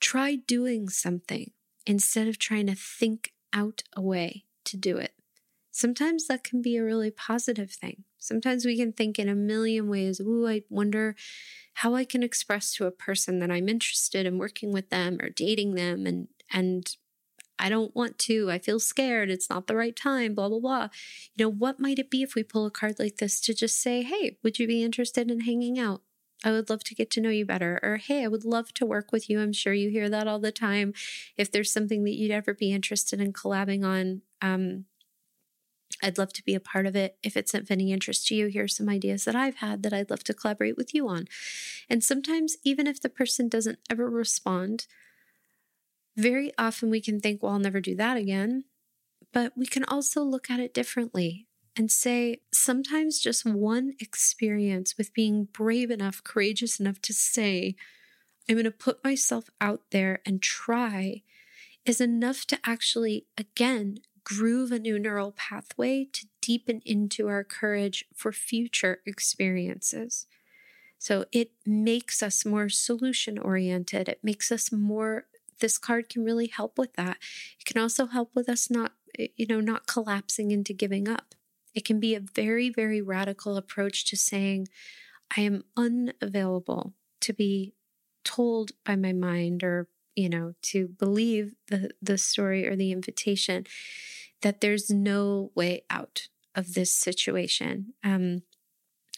[0.00, 1.50] try doing something
[1.86, 5.14] instead of trying to think out a way to do it.
[5.70, 8.04] Sometimes that can be a really positive thing.
[8.18, 11.16] Sometimes we can think in a million ways, ooh, I wonder
[11.74, 15.28] how I can express to a person that I'm interested in working with them or
[15.28, 16.96] dating them and and
[17.58, 18.50] I don't want to.
[18.50, 19.30] I feel scared.
[19.30, 20.88] It's not the right time, blah, blah, blah.
[21.36, 23.80] You know, what might it be if we pull a card like this to just
[23.80, 26.02] say, hey, would you be interested in hanging out?
[26.44, 27.80] I would love to get to know you better.
[27.82, 29.40] Or, hey, I would love to work with you.
[29.40, 30.92] I'm sure you hear that all the time.
[31.36, 34.84] If there's something that you'd ever be interested in collabing on, um,
[36.02, 37.16] I'd love to be a part of it.
[37.22, 40.10] If it's of any interest to you, here's some ideas that I've had that I'd
[40.10, 41.26] love to collaborate with you on.
[41.88, 44.86] And sometimes, even if the person doesn't ever respond,
[46.16, 48.64] very often we can think, well, I'll never do that again.
[49.32, 55.14] But we can also look at it differently and say sometimes just one experience with
[55.14, 57.74] being brave enough, courageous enough to say,
[58.48, 61.22] I'm going to put myself out there and try
[61.84, 68.04] is enough to actually, again, groove a new neural pathway to deepen into our courage
[68.14, 70.26] for future experiences.
[70.98, 74.08] So it makes us more solution oriented.
[74.08, 75.26] It makes us more,
[75.60, 77.18] this card can really help with that.
[77.60, 78.92] It can also help with us not,
[79.36, 81.34] you know, not collapsing into giving up.
[81.74, 84.68] It can be a very, very radical approach to saying,
[85.36, 87.74] I am unavailable to be
[88.24, 93.66] told by my mind or, you know, to believe the, the story or the invitation
[94.42, 97.94] that there's no way out of this situation.
[98.04, 98.42] Um,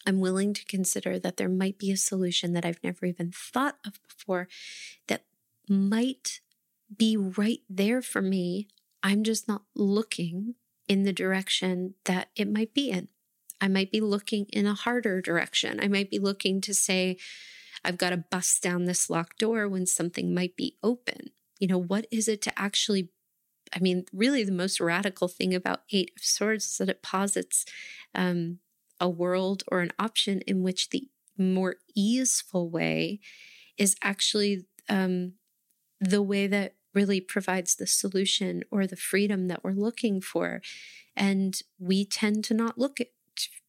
[0.06, 3.76] I'm willing to consider that there might be a solution that I've never even thought
[3.84, 4.48] of before
[5.08, 5.24] that
[5.68, 6.40] might
[6.96, 8.68] be right there for me.
[9.02, 10.54] I'm just not looking
[10.88, 13.08] in the direction that it might be in.
[13.60, 15.80] I might be looking in a harder direction.
[15.80, 17.16] I might be looking to say,
[17.84, 21.30] I've got to bust down this locked door when something might be open.
[21.58, 23.10] You know, what is it to actually?
[23.74, 27.64] I mean, really, the most radical thing about Eight of Swords is that it posits
[28.14, 28.58] um,
[29.00, 33.20] a world or an option in which the more easeful way
[33.76, 35.32] is actually um,
[36.00, 40.62] the way that really provides the solution or the freedom that we're looking for.
[41.14, 43.08] And we tend to not look at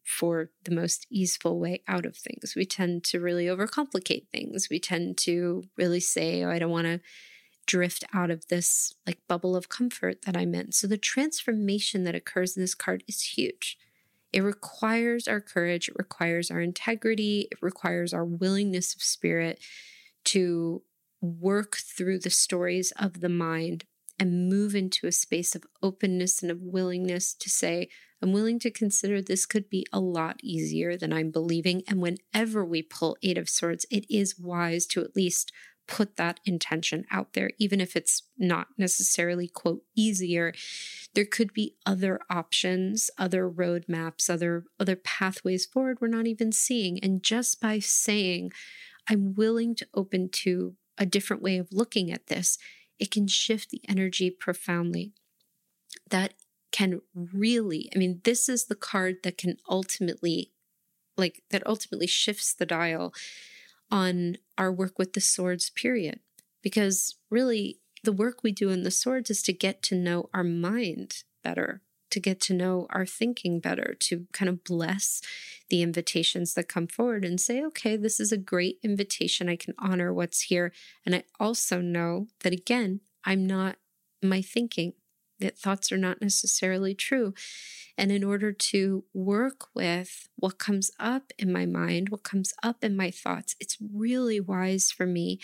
[0.06, 2.54] for the most easeful way out of things.
[2.56, 4.70] We tend to really overcomplicate things.
[4.72, 7.02] We tend to really say, oh, I don't want to
[7.66, 10.72] drift out of this like bubble of comfort that I'm in.
[10.72, 13.78] So the transformation that occurs in this card is huge.
[14.32, 19.60] It requires our courage, it requires our integrity, it requires our willingness of spirit
[20.26, 20.82] to
[21.22, 23.86] work through the stories of the mind
[24.20, 27.88] and move into a space of openness and of willingness to say,
[28.22, 31.84] I'm willing to consider this could be a lot easier than I'm believing.
[31.88, 35.52] And whenever we pull Eight of Swords, it is wise to at least
[35.88, 40.54] put that intention out there, even if it's not necessarily, quote, easier.
[41.14, 47.00] There could be other options, other roadmaps, other, other pathways forward we're not even seeing.
[47.00, 48.52] And just by saying,
[49.10, 52.58] I'm willing to open to a different way of looking at this,
[53.00, 55.14] it can shift the energy profoundly.
[56.10, 56.34] That
[56.72, 60.52] can really, I mean, this is the card that can ultimately,
[61.16, 63.14] like, that ultimately shifts the dial
[63.90, 66.20] on our work with the swords, period.
[66.62, 70.44] Because really, the work we do in the swords is to get to know our
[70.44, 75.22] mind better, to get to know our thinking better, to kind of bless
[75.70, 79.50] the invitations that come forward and say, okay, this is a great invitation.
[79.50, 80.72] I can honor what's here.
[81.06, 83.78] And I also know that, again, I'm not
[84.24, 84.93] my thinking,
[85.39, 87.34] that thoughts are not necessarily true.
[87.98, 92.84] And in order to work with what comes up in my mind, what comes up
[92.84, 95.40] in my thoughts, it's really wise for me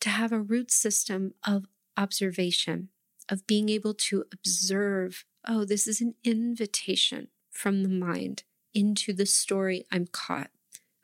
[0.00, 1.66] to have a root system of
[1.96, 2.88] observation,
[3.28, 8.44] of being able to observe oh, this is an invitation from the mind
[8.74, 10.50] into the story I'm caught.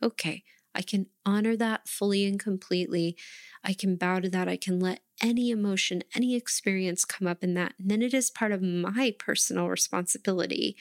[0.03, 3.17] Okay, I can honor that fully and completely.
[3.63, 4.49] I can bow to that.
[4.49, 7.75] I can let any emotion, any experience come up in that.
[7.79, 10.77] And then it is part of my personal responsibility,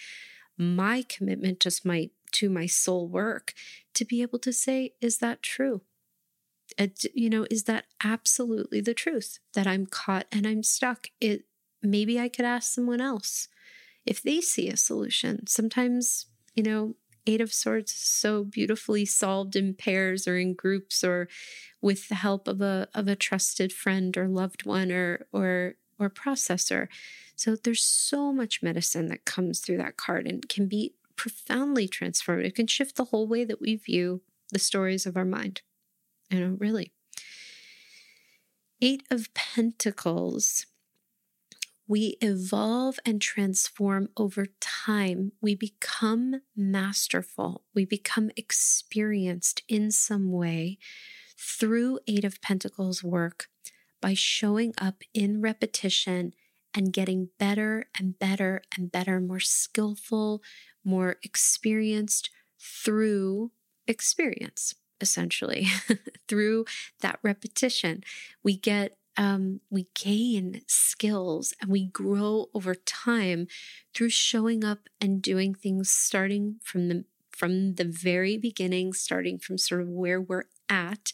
[0.57, 3.53] my commitment to my to my soul work
[3.93, 5.82] to be able to say, is that true?
[6.78, 11.07] It, you know, is that absolutely the truth that I'm caught and I'm stuck?
[11.20, 11.43] It
[11.84, 13.49] maybe I could ask someone else.
[14.06, 15.47] If they see a solution.
[15.47, 16.95] Sometimes, you know,
[17.28, 21.28] Eight of Swords is so beautifully solved in pairs or in groups or
[21.82, 26.10] with the help of a of a trusted friend or loved one or or or
[26.10, 26.88] processor.
[27.36, 32.45] So there's so much medicine that comes through that card and can be profoundly transformative.
[32.45, 34.22] It can shift the whole way that we view
[34.52, 35.62] the stories of our mind.
[36.30, 36.91] You know, really.
[38.82, 40.66] Eight of Pentacles
[41.92, 45.34] we evolve and transform over time.
[45.42, 47.66] We become masterful.
[47.76, 50.78] We become experienced in some way
[51.38, 53.48] through Eight of Pentacles work
[54.02, 56.32] by showing up in repetition
[56.74, 60.42] and getting better and better and better, more skillful,
[60.86, 63.52] more experienced through
[63.86, 65.68] experience, essentially,
[66.30, 66.64] through
[67.02, 68.02] that repetition.
[68.46, 73.47] We get um, we gain skills and we grow over time
[73.93, 79.57] through showing up and doing things starting from the from the very beginning starting from
[79.57, 81.12] sort of where we're at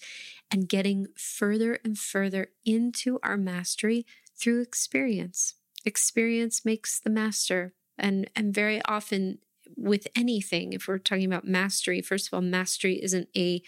[0.52, 4.06] and getting further and further into our mastery
[4.38, 5.56] through experience.
[5.86, 7.74] Experience makes the master.
[7.98, 9.40] And and very often
[9.76, 13.62] with anything if we're talking about mastery first of all mastery isn't a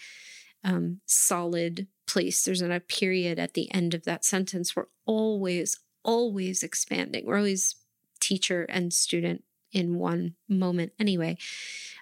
[0.64, 2.44] um, solid place.
[2.44, 4.74] There's not a period at the end of that sentence.
[4.74, 7.26] We're always, always expanding.
[7.26, 7.76] We're always
[8.20, 11.36] teacher and student in one moment anyway.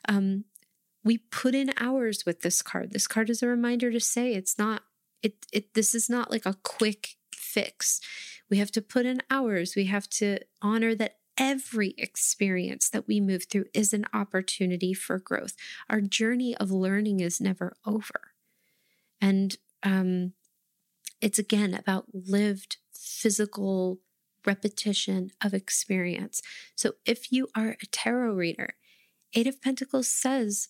[0.09, 0.45] Um,
[1.05, 2.93] we put in hours with this card.
[2.93, 4.83] This card is a reminder to say it's not
[5.23, 8.01] it it this is not like a quick fix.
[8.51, 9.75] We have to put in hours.
[9.77, 15.19] We have to honor that every experience that we move through is an opportunity for
[15.19, 15.55] growth.
[15.89, 18.33] Our journey of learning is never over.
[19.21, 20.33] And um,
[21.20, 23.99] it's again about lived physical
[24.47, 26.41] repetition of experience.
[26.74, 28.74] So if you are a tarot reader,
[29.35, 30.68] Eight of Pentacles says,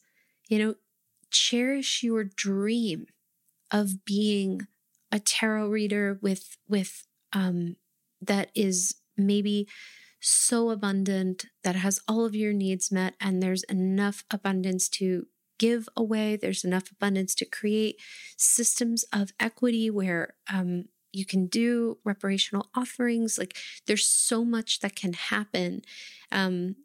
[0.48, 0.74] you know,
[1.30, 3.06] cherish your dream
[3.70, 4.66] of being
[5.12, 7.76] a tarot reader with with um
[8.20, 9.68] that is maybe
[10.20, 15.26] so abundant that has all of your needs met and there's enough abundance to
[15.58, 16.36] give away.
[16.36, 18.00] There's enough abundance to create
[18.36, 23.38] systems of equity where um, you can do reparational offerings.
[23.38, 23.56] Like
[23.86, 25.82] there's so much that can happen.
[26.30, 26.76] Um,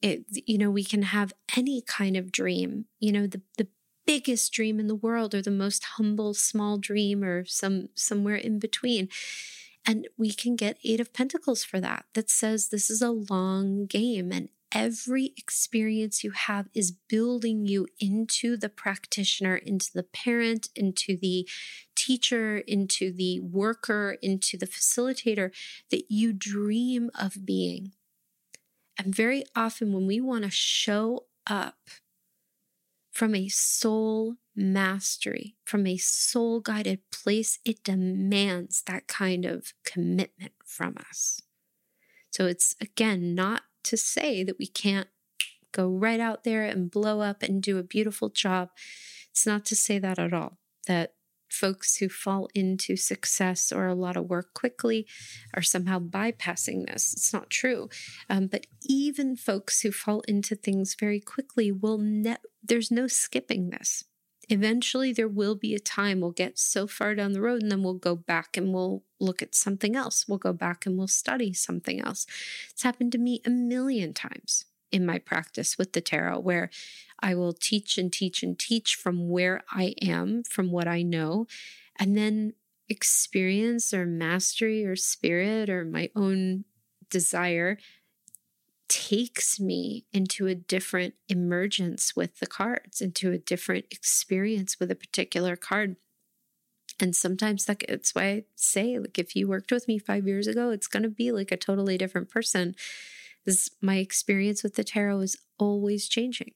[0.00, 2.86] it, you know, we can have any kind of dream.
[2.98, 3.68] You know, the the
[4.04, 8.58] biggest dream in the world, or the most humble small dream, or some somewhere in
[8.58, 9.08] between.
[9.86, 12.04] And we can get Eight of Pentacles for that.
[12.14, 17.86] That says this is a long game and every experience you have is building you
[18.00, 21.48] into the practitioner, into the parent, into the
[21.94, 25.50] teacher, into the worker, into the facilitator
[25.90, 27.92] that you dream of being.
[28.98, 31.78] And very often, when we want to show up
[33.10, 40.52] from a soul mastery, from a soul guided place, it demands that kind of commitment
[40.64, 41.40] from us.
[42.30, 45.08] So it's again not to say that we can't
[45.72, 48.70] go right out there and blow up and do a beautiful job.
[49.30, 51.14] It's not to say that at all, that
[51.52, 55.06] folks who fall into success or a lot of work quickly
[55.54, 57.12] are somehow bypassing this.
[57.12, 57.88] It's not true.
[58.30, 63.70] Um, but even folks who fall into things very quickly will, ne- there's no skipping
[63.70, 64.04] this.
[64.52, 67.82] Eventually, there will be a time we'll get so far down the road and then
[67.82, 70.28] we'll go back and we'll look at something else.
[70.28, 72.26] We'll go back and we'll study something else.
[72.70, 76.68] It's happened to me a million times in my practice with the tarot where
[77.18, 81.46] I will teach and teach and teach from where I am, from what I know,
[81.98, 82.52] and then
[82.90, 86.66] experience or mastery or spirit or my own
[87.08, 87.78] desire
[88.92, 94.94] takes me into a different emergence with the cards, into a different experience with a
[94.94, 95.96] particular card.
[97.00, 100.46] And sometimes that, that's why I say, like, if you worked with me five years
[100.46, 102.74] ago, it's going to be like a totally different person.
[103.46, 106.52] This, my experience with the tarot is always changing.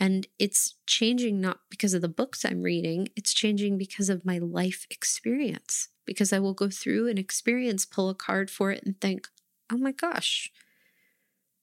[0.00, 4.38] And it's changing not because of the books I'm reading, it's changing because of my
[4.38, 5.88] life experience.
[6.06, 9.28] Because I will go through an experience, pull a card for it, and think,
[9.70, 10.50] oh my gosh,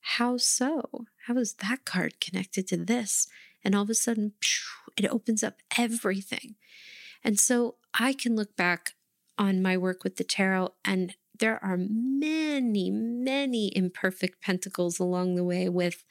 [0.07, 1.05] how so?
[1.25, 3.27] How is that card connected to this?
[3.63, 4.33] And all of a sudden,
[4.95, 6.55] it opens up everything.
[7.23, 8.91] And so I can look back
[9.39, 15.43] on my work with the tarot, and there are many, many imperfect pentacles along the
[15.43, 16.05] way with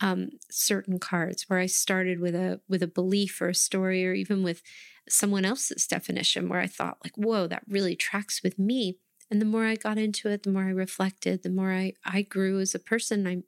[0.00, 4.12] um, certain cards where I started with a with a belief or a story, or
[4.12, 4.60] even with
[5.08, 8.98] someone else's definition, where I thought like, "Whoa, that really tracks with me."
[9.30, 12.22] And the more I got into it, the more I reflected, the more I, I
[12.22, 13.26] grew as a person.
[13.26, 13.42] I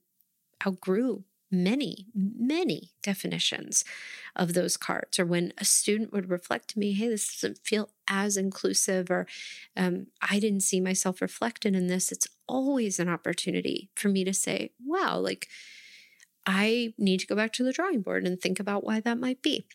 [0.67, 3.85] outgrew many, many definitions
[4.37, 5.19] of those cards.
[5.19, 9.27] Or when a student would reflect to me, hey, this doesn't feel as inclusive, or
[9.77, 14.35] um, I didn't see myself reflected in this, it's always an opportunity for me to
[14.35, 15.49] say, wow, like
[16.47, 19.43] I need to go back to the drawing board and think about why that might
[19.43, 19.67] be.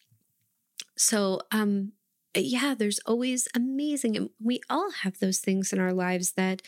[0.95, 1.93] So, um,
[2.41, 6.61] yeah, there's always amazing, and we all have those things in our lives that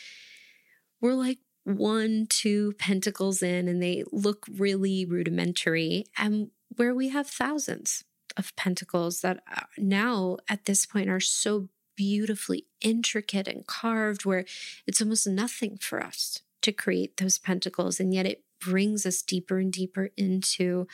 [1.02, 7.28] we're like, one, two pentacles in and they look really rudimentary, and where we have
[7.28, 8.04] thousands
[8.38, 14.46] of pentacles that uh, now at this point are so beautifully intricate and carved, where
[14.86, 18.00] it's almost nothing for us to create those pentacles.
[18.00, 20.88] And yet it brings us deeper and deeper into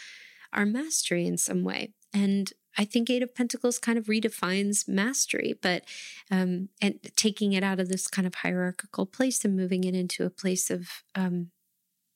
[0.53, 1.93] our mastery in some way.
[2.13, 2.51] And
[2.81, 5.83] I think Eight of Pentacles kind of redefines mastery, but
[6.31, 10.25] um, and taking it out of this kind of hierarchical place and moving it into
[10.25, 11.51] a place of, um,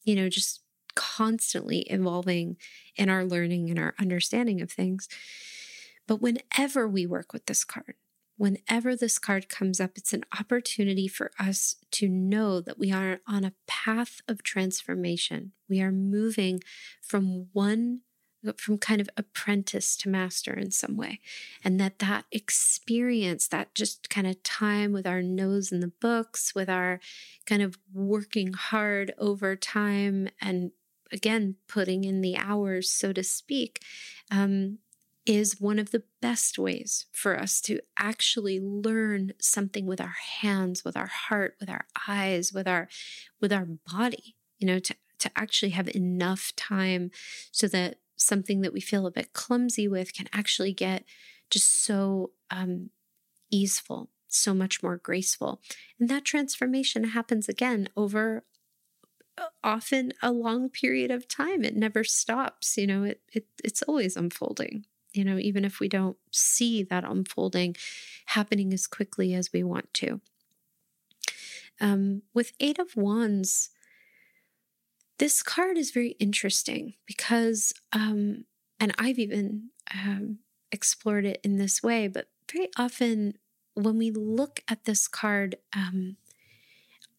[0.04, 0.62] you know, just
[0.96, 2.58] constantly evolving
[2.96, 5.08] in our learning and our understanding of things.
[6.08, 7.94] But whenever we work with this card,
[8.36, 13.20] whenever this card comes up, it's an opportunity for us to know that we are
[13.28, 15.52] on a path of transformation.
[15.70, 16.62] We are moving
[17.04, 18.02] from one
[18.58, 21.20] from kind of apprentice to master in some way.
[21.64, 26.54] And that that experience that just kind of time with our nose in the books
[26.56, 27.00] with our
[27.46, 30.72] kind of working hard over time and
[31.12, 33.82] again putting in the hours so to speak
[34.32, 34.80] um,
[35.26, 40.84] is one of the best ways for us to actually learn something with our hands
[40.84, 42.88] with our heart with our eyes with our
[43.40, 47.10] with our body you know to to actually have enough time
[47.52, 51.04] so that something that we feel a bit clumsy with can actually get
[51.50, 52.90] just so um,
[53.52, 55.62] easeful, so much more graceful.
[56.00, 58.44] And that transformation happens again over
[59.38, 61.64] uh, often a long period of time.
[61.64, 62.78] It never stops.
[62.78, 64.86] You know, it, it it's always unfolding.
[65.14, 67.76] You know, even if we don't see that unfolding
[68.28, 70.22] happening as quickly as we want to.
[71.80, 73.70] Um, with Eight of Wands,
[75.18, 78.46] this card is very interesting because, um,
[78.80, 80.40] and I've even um,
[80.72, 83.38] explored it in this way, but very often
[83.76, 86.18] when we look at this card, um,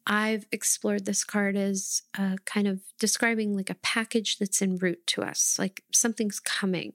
[0.07, 5.05] I've explored this card as uh, kind of describing like a package that's en route
[5.09, 6.93] to us, like something's coming,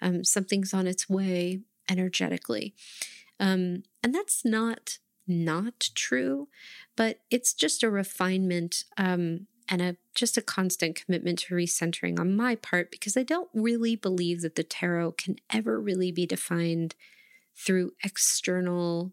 [0.00, 2.74] um, something's on its way energetically.
[3.38, 6.48] Um, and that's not not true,
[6.96, 12.36] but it's just a refinement um, and a just a constant commitment to recentering on
[12.36, 16.94] my part because I don't really believe that the tarot can ever really be defined
[17.56, 19.12] through external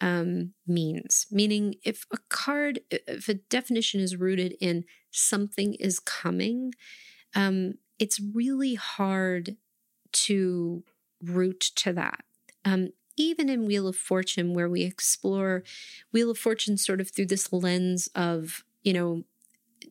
[0.00, 1.26] um, means.
[1.30, 6.74] Meaning, if a card, if a definition is rooted in something is coming,
[7.34, 9.56] um, it's really hard
[10.12, 10.84] to
[11.22, 12.24] root to that.
[12.64, 15.62] Um, even in Wheel of Fortune, where we explore
[16.12, 19.24] Wheel of Fortune sort of through this lens of, you know,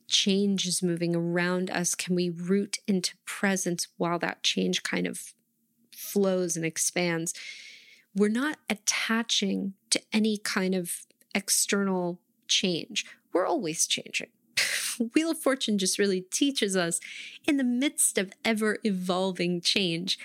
[0.08, 5.34] change is moving around us, can we root into presence while that change kind of
[5.92, 7.34] flows and expands?
[8.16, 13.06] We're not attaching to any kind of external change.
[13.32, 14.30] We're always changing.
[15.14, 17.00] Wheel of Fortune just really teaches us
[17.48, 20.20] in the midst of ever evolving change,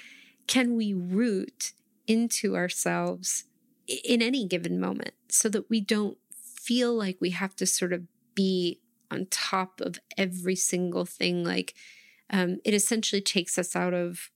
[0.47, 1.72] can we root
[2.07, 3.45] into ourselves
[3.87, 8.03] in any given moment so that we don't feel like we have to sort of
[8.35, 11.44] be on top of every single thing.
[11.44, 11.74] Like
[12.30, 14.30] um, it essentially takes us out of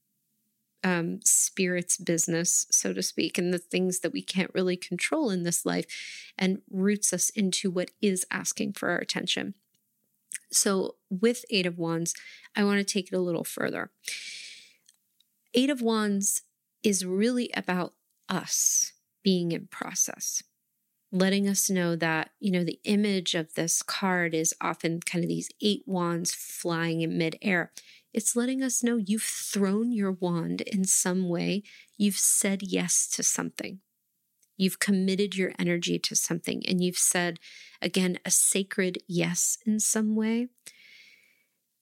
[0.83, 5.43] um, spirit's business, so to speak, and the things that we can't really control in
[5.43, 5.85] this life
[6.37, 9.53] and roots us into what is asking for our attention.
[10.51, 12.13] So, with Eight of Wands,
[12.55, 13.91] I want to take it a little further.
[15.53, 16.41] Eight of Wands
[16.83, 17.93] is really about
[18.27, 18.93] us
[19.23, 20.43] being in process
[21.13, 25.29] letting us know that, you know, the image of this card is often kind of
[25.29, 27.71] these eight wands flying in midair.
[28.13, 31.61] It's letting us know you've thrown your wand in some way.
[31.97, 33.79] You've said yes to something.
[34.57, 37.39] You've committed your energy to something and you've said,
[37.79, 40.47] again, a sacred yes in some way.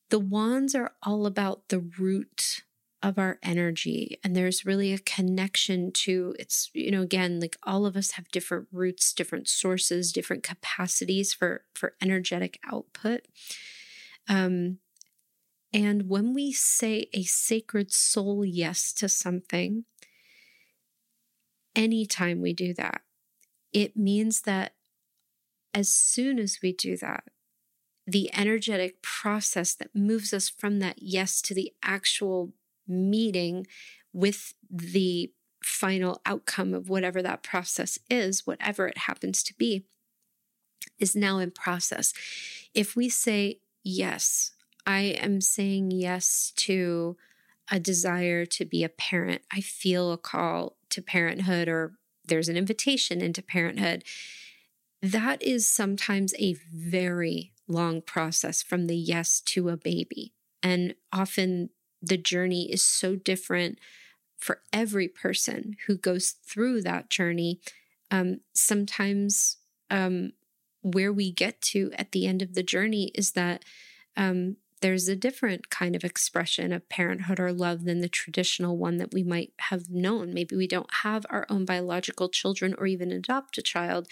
[0.10, 2.64] The wands are all about the root
[3.04, 7.86] of our energy and there's really a connection to it's you know again like all
[7.86, 13.22] of us have different roots different sources different capacities for for energetic output.
[14.28, 14.78] Um
[15.74, 19.86] and when we say a sacred soul yes to something
[21.76, 23.02] anytime we do that
[23.74, 24.74] it means that
[25.74, 27.24] as soon as we do that
[28.06, 32.52] the energetic process that moves us from that yes to the actual
[32.92, 33.66] meeting
[34.14, 35.32] with the
[35.64, 39.86] final outcome of whatever that process is, whatever it happens to be,
[41.00, 42.14] is now in process.
[42.74, 44.52] If we say, Yes,
[44.86, 47.18] I am saying yes to
[47.72, 51.94] a desire to be a parent, I feel a call to parenthood, or
[52.26, 54.04] there's an invitation into parenthood.
[55.02, 60.34] That is sometimes a very long process from the yes to a baby.
[60.62, 61.70] And often
[62.02, 63.80] the journey is so different
[64.38, 67.60] for every person who goes through that journey.
[68.10, 69.58] Um, sometimes
[69.90, 70.34] um,
[70.82, 73.64] where we get to at the end of the journey is that
[74.18, 78.98] um, there's a different kind of expression of parenthood or love than the traditional one
[78.98, 80.34] that we might have known.
[80.34, 84.08] Maybe we don't have our own biological children or even adopt a child,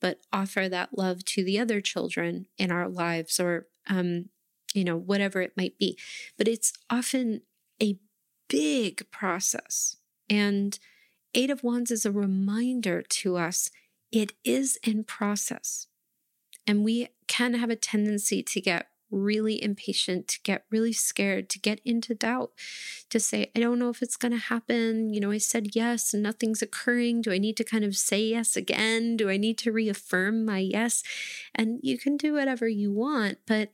[0.00, 4.28] but offer that love to the other children in our lives or, um,
[4.74, 5.98] you know, whatever it might be.
[6.36, 7.42] But it's often
[7.82, 7.98] a
[8.48, 9.96] big process.
[10.28, 10.78] And
[11.34, 13.70] Eight of Wands is a reminder to us
[14.10, 15.86] it is in process.
[16.66, 21.58] And we can have a tendency to get really impatient, to get really scared, to
[21.58, 22.50] get into doubt,
[23.10, 25.12] to say, I don't know if it's going to happen.
[25.12, 27.20] You know, I said yes and nothing's occurring.
[27.20, 29.16] Do I need to kind of say yes again?
[29.16, 31.02] Do I need to reaffirm my yes?
[31.54, 33.70] And you can do whatever you want, but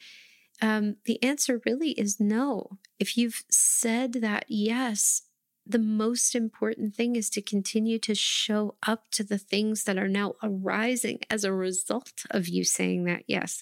[0.61, 2.79] um, the answer really is no.
[2.99, 5.23] If you've said that yes,
[5.69, 10.09] the most important thing is to continue to show up to the things that are
[10.09, 13.61] now arising as a result of you saying that yes.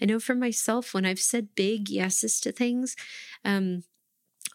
[0.00, 2.94] I know for myself, when I've said big yeses to things,
[3.44, 3.82] um,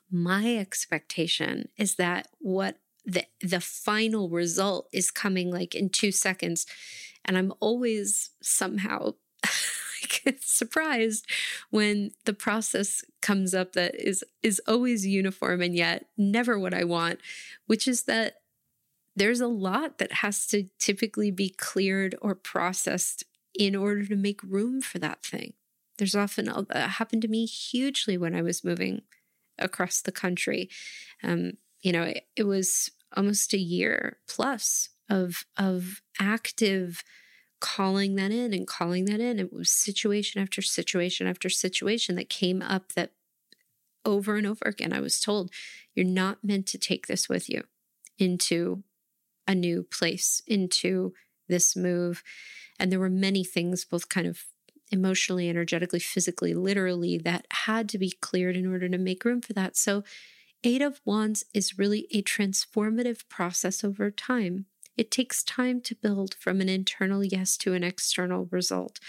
[0.10, 6.66] my expectation is that what the the final result is coming like in two seconds,
[7.26, 9.16] and I'm always somehow
[10.42, 11.26] surprised
[11.70, 16.84] when the process comes up that is is always uniform and yet never what I
[16.84, 17.20] want,
[17.66, 18.36] which is that
[19.16, 23.24] there's a lot that has to typically be cleared or processed
[23.54, 25.54] in order to make room for that thing.
[25.98, 29.04] There's often uh, happened to me hugely when I was moving
[29.60, 30.70] across the country.
[31.22, 37.04] Um, you know, it, it was almost a year plus of of active
[37.64, 39.40] calling that in and calling that in.
[39.40, 43.14] It was situation after situation after situation that came up that
[44.04, 45.50] over and over again I was told,
[45.96, 47.64] you're not meant to take this with you
[48.20, 48.84] into
[49.48, 51.14] a new place, into
[51.48, 52.22] this move.
[52.78, 54.44] And there were many things, both kind of
[54.92, 59.54] emotionally, energetically, physically, literally, that had to be cleared in order to make room for
[59.54, 59.78] that.
[59.78, 60.04] So,
[60.66, 64.66] Eight of Wands is really a transformative process over time.
[64.96, 69.00] It takes time to build from an internal yes to an external result.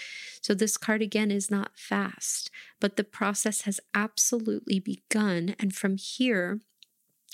[0.41, 5.55] So, this card again is not fast, but the process has absolutely begun.
[5.59, 6.61] And from here,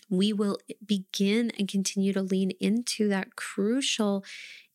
[0.09, 4.25] we will begin and continue to lean into that crucial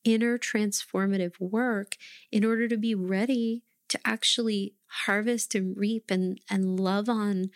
[0.04, 1.98] inner transformative work
[2.32, 7.50] in order to be ready to actually harvest and reap and, and love on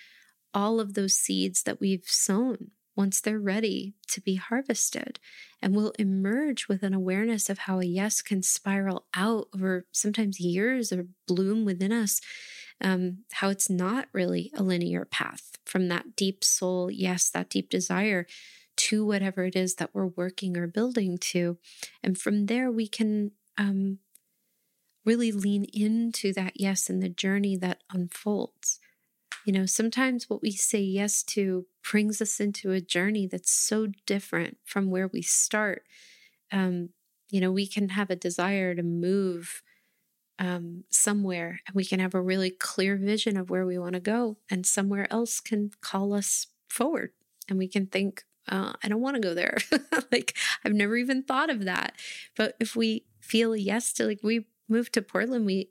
[0.53, 5.21] all of those seeds that we've sown once they're ready to be harvested.
[5.61, 10.41] And we'll emerge with an awareness of how a yes can spiral out over sometimes
[10.41, 12.19] years or bloom within us.
[12.81, 17.69] Um, how it's not really a linear path from that deep soul, yes, that deep
[17.69, 18.25] desire
[18.75, 21.57] to whatever it is that we're working or building to.
[22.03, 23.99] And from there, we can um,
[25.05, 28.81] really lean into that yes and the journey that unfolds.
[29.45, 33.87] You know, sometimes what we say yes to brings us into a journey that's so
[34.05, 35.83] different from where we start.
[36.51, 36.89] Um,
[37.29, 39.61] you know, we can have a desire to move
[40.39, 43.99] um, somewhere and we can have a really clear vision of where we want to
[43.99, 47.11] go, and somewhere else can call us forward.
[47.49, 49.57] And we can think, uh, I don't want to go there.
[50.11, 51.93] like, I've never even thought of that.
[52.37, 55.69] But if we feel yes to, like, we moved to Portland, we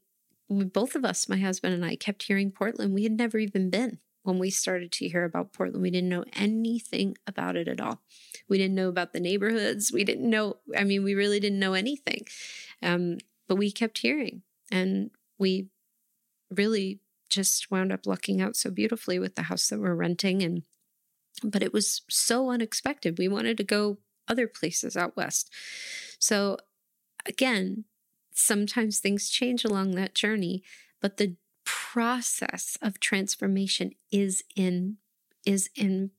[0.48, 2.94] both of us, my husband and I, kept hearing Portland.
[2.94, 5.82] We had never even been when we started to hear about Portland.
[5.82, 8.00] We didn't know anything about it at all.
[8.48, 9.92] We didn't know about the neighborhoods.
[9.92, 12.26] We didn't know, I mean, we really didn't know anything.
[12.82, 15.68] Um, but we kept hearing, and we
[16.54, 20.42] really just wound up lucking out so beautifully with the house that we're renting.
[20.42, 20.62] And,
[21.42, 23.18] but it was so unexpected.
[23.18, 25.50] We wanted to go other places out west.
[26.18, 26.58] So,
[27.24, 27.84] again,
[28.38, 30.62] sometimes things change along that journey,
[31.00, 34.96] but the process of transformation is in
[35.44, 36.10] is in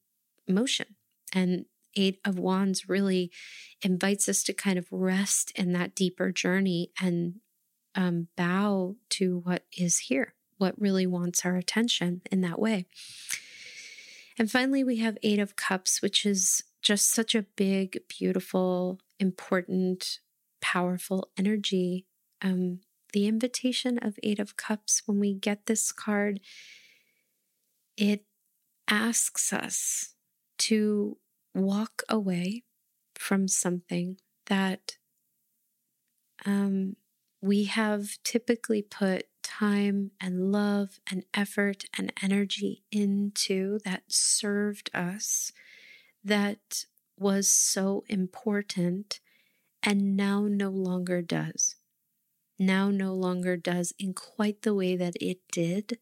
[0.48, 0.96] motion.
[1.34, 1.66] And
[1.96, 3.32] Eight of Wands really
[3.82, 7.36] invites us to kind of rest in that deeper journey and
[7.96, 12.86] um, bow to what is here, what really wants our attention in that way.
[14.38, 20.20] And finally, we have Eight of Cups, which is just such a big, beautiful, important,
[20.62, 22.06] powerful energy.
[22.42, 22.82] Um,
[23.14, 26.40] the invitation of Eight of Cups, when we get this card,
[27.98, 28.26] it
[28.90, 30.16] asks us
[30.60, 31.18] to
[31.56, 32.64] walk away
[33.16, 34.18] from something
[34.48, 34.98] that
[36.46, 36.96] um,
[37.42, 45.52] we have typically put time and love and effort and energy into that served us,
[46.24, 46.86] that
[47.18, 49.20] was so important,
[49.84, 51.76] and now no longer does.
[52.60, 56.00] Now no longer does in quite the way that it did.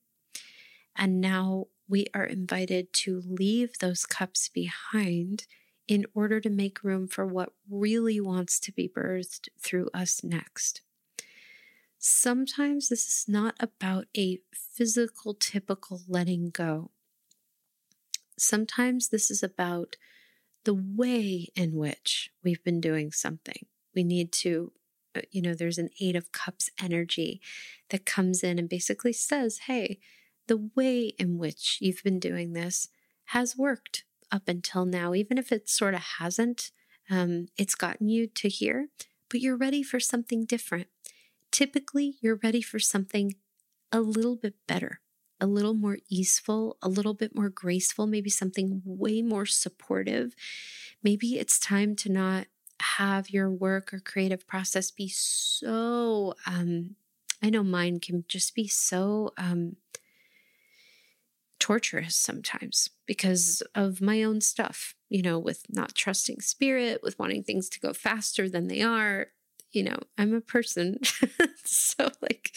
[0.95, 5.45] And now we are invited to leave those cups behind
[5.87, 10.81] in order to make room for what really wants to be birthed through us next.
[11.99, 16.91] Sometimes this is not about a physical, typical letting go.
[18.37, 19.95] Sometimes this is about
[20.63, 23.65] the way in which we've been doing something.
[23.95, 24.73] We need to,
[25.31, 27.41] you know, there's an Eight of Cups energy
[27.89, 29.99] that comes in and basically says, hey,
[30.47, 32.89] the way in which you've been doing this
[33.25, 36.71] has worked up until now, even if it sort of hasn't.
[37.09, 38.89] Um, it's gotten you to here,
[39.29, 40.87] but you're ready for something different.
[41.51, 43.35] Typically, you're ready for something
[43.91, 44.99] a little bit better,
[45.39, 50.35] a little more easeful, a little bit more graceful, maybe something way more supportive.
[51.01, 52.47] Maybe it's time to not
[52.81, 56.95] have your work or creative process be so, um,
[57.41, 59.75] I know mine can just be so um,
[61.59, 67.43] torturous sometimes because of my own stuff, you know, with not trusting spirit, with wanting
[67.43, 69.27] things to go faster than they are.
[69.71, 70.99] You know, I'm a person.
[71.65, 72.55] so like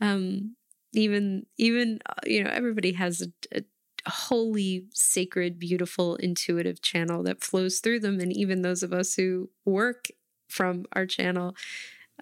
[0.00, 0.54] um
[0.94, 3.62] even even uh, you know, everybody has a, a
[4.06, 8.20] holy, sacred, beautiful, intuitive channel that flows through them.
[8.20, 10.08] And even those of us who work
[10.48, 11.54] from our channel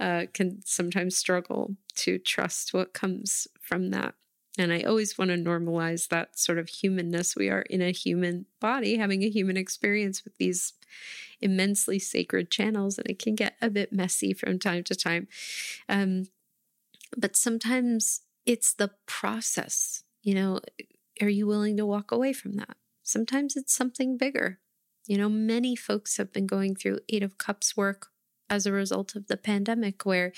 [0.01, 4.15] uh, can sometimes struggle to trust what comes from that.
[4.59, 7.37] And I always want to normalize that sort of humanness.
[7.37, 10.75] We are in a human body having a human experience with these
[11.41, 15.29] immensely sacred channels, and it can get a bit messy from time to time.
[15.89, 16.27] Um,
[17.17, 20.03] but sometimes it's the process.
[20.23, 20.61] You know,
[21.21, 22.77] are you willing to walk away from that?
[23.03, 24.59] Sometimes it's something bigger.
[25.07, 28.09] You know, many folks have been going through Eight of Cups work
[28.49, 30.33] as a result of the pandemic, where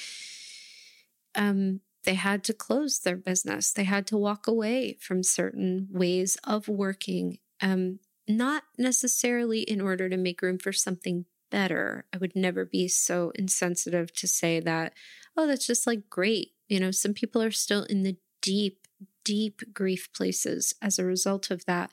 [1.34, 3.72] um, they had to close their business.
[3.72, 10.08] They had to walk away from certain ways of working, um, not necessarily in order
[10.08, 12.06] to make room for something better.
[12.12, 14.94] I would never be so insensitive to say that,
[15.36, 16.52] oh, that's just like great.
[16.68, 18.81] You know, some people are still in the deep,
[19.24, 21.90] deep grief places as a result of that.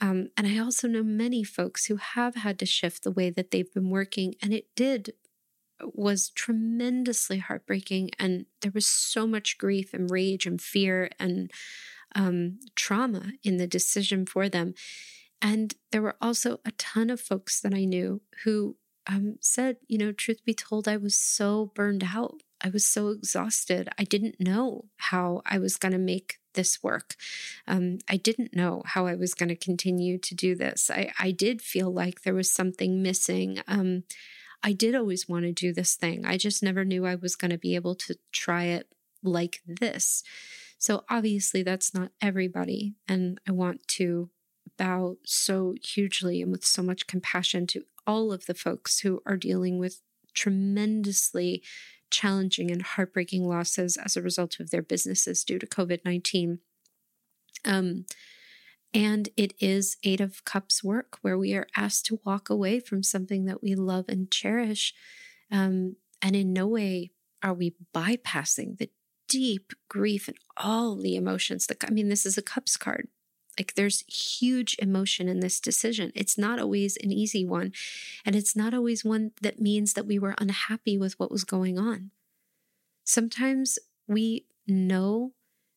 [0.00, 3.50] Um, and I also know many folks who have had to shift the way that
[3.50, 5.14] they've been working, and it did
[5.82, 8.10] was tremendously heartbreaking.
[8.18, 11.50] And there was so much grief and rage and fear and
[12.14, 14.74] um, trauma in the decision for them.
[15.42, 19.98] And there were also a ton of folks that I knew who um, said, you
[19.98, 22.42] know, truth be told, I was so burned out.
[22.60, 23.90] I was so exhausted.
[23.98, 27.14] I didn't know how I was going to make this work.
[27.66, 30.90] Um, I didn't know how I was going to continue to do this.
[30.90, 33.60] I, I did feel like there was something missing.
[33.68, 34.04] Um,
[34.62, 36.24] I did always want to do this thing.
[36.24, 38.88] I just never knew I was going to be able to try it
[39.22, 40.22] like this.
[40.78, 42.94] So obviously, that's not everybody.
[43.06, 44.30] And I want to
[44.76, 49.36] bow so hugely and with so much compassion to all of the folks who are
[49.36, 50.00] dealing with
[50.34, 51.62] tremendously
[52.10, 56.60] challenging and heartbreaking losses as a result of their businesses due to COVID 19.
[57.64, 58.06] Um,
[58.92, 63.02] and it is Eight of Cups work where we are asked to walk away from
[63.02, 64.94] something that we love and cherish.
[65.50, 67.10] Um, and in no way
[67.42, 68.90] are we bypassing the
[69.28, 73.08] deep grief and all the emotions that, I mean, this is a Cups card.
[73.58, 76.12] Like there's huge emotion in this decision.
[76.14, 77.72] It's not always an easy one.
[78.24, 81.78] And it's not always one that means that we were unhappy with what was going
[81.78, 82.10] on.
[83.04, 83.78] Sometimes
[84.08, 85.32] we know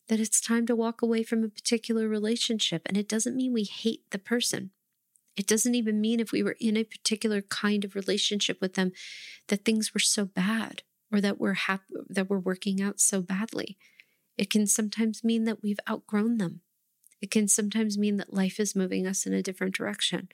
[0.07, 2.81] that it's time to walk away from a particular relationship.
[2.85, 4.71] And it doesn't mean we hate the person.
[5.35, 8.91] It doesn't even mean if we were in a particular kind of relationship with them
[9.49, 13.77] that things were so bad or that we're happy that we're working out so badly.
[14.37, 16.61] It can sometimes mean that we've outgrown them.
[17.21, 20.29] It can sometimes mean that life is moving us in a different direction.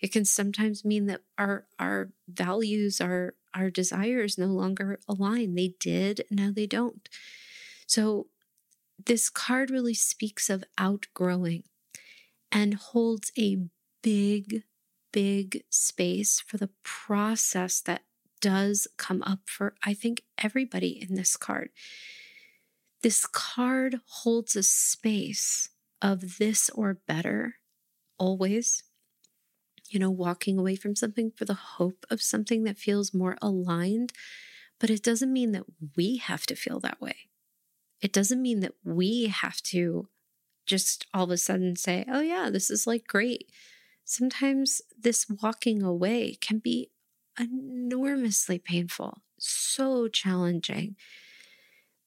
[0.00, 5.54] It can sometimes mean that our our values, our our desires no longer align.
[5.54, 7.08] They did, now they don't.
[7.86, 8.26] So
[9.04, 11.64] this card really speaks of outgrowing
[12.52, 13.58] and holds a
[14.02, 14.64] big,
[15.12, 18.02] big space for the process that
[18.40, 21.70] does come up for, I think, everybody in this card.
[23.02, 25.70] This card holds a space
[26.02, 27.56] of this or better
[28.18, 28.82] always.
[29.88, 34.12] You know, walking away from something for the hope of something that feels more aligned.
[34.80, 35.64] But it doesn't mean that
[35.96, 37.16] we have to feel that way.
[38.00, 40.08] It doesn't mean that we have to
[40.66, 43.50] just all of a sudden say, oh, yeah, this is like great.
[44.04, 46.90] Sometimes this walking away can be
[47.38, 50.96] enormously painful, so challenging.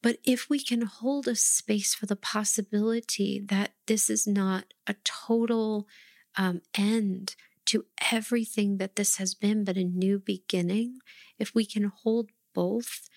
[0.02, 4.95] But if we can hold a space for the possibility that this is not a
[5.04, 5.88] total
[6.38, 7.36] um, end
[7.66, 11.00] to everything that this has been, but a new beginning,
[11.38, 13.10] if we can hold both,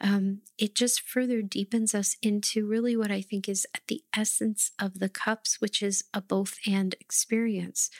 [0.00, 4.72] um, it just further deepens us into really what I think is at the essence
[4.78, 7.90] of the cups, which is a both and experience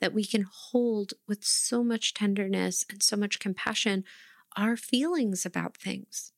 [0.00, 4.04] that we can hold with so much tenderness and so much compassion
[4.56, 6.32] our feelings about things,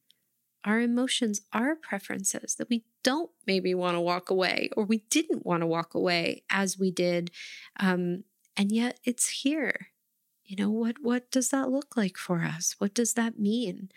[0.65, 5.47] our emotions, our preferences, that we don't maybe want to walk away or we didn't
[5.47, 7.31] want to walk away as we did.
[7.79, 8.25] Um,
[8.57, 9.89] and yet it's here.
[10.45, 12.75] You know, what, what does that look like for us?
[12.79, 13.91] What does that mean?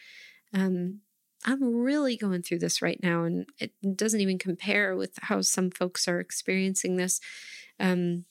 [0.53, 1.01] Um,
[1.45, 5.71] I'm really going through this right now, and it doesn't even compare with how some
[5.71, 7.19] folks are experiencing this
[7.79, 8.25] um,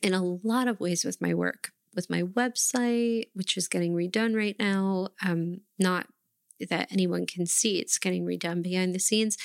[0.00, 4.34] in a lot of ways with my work, with my website, which is getting redone
[4.34, 5.08] right now.
[5.22, 6.06] Um, not
[6.68, 9.36] that anyone can see, it's getting redone behind the scenes.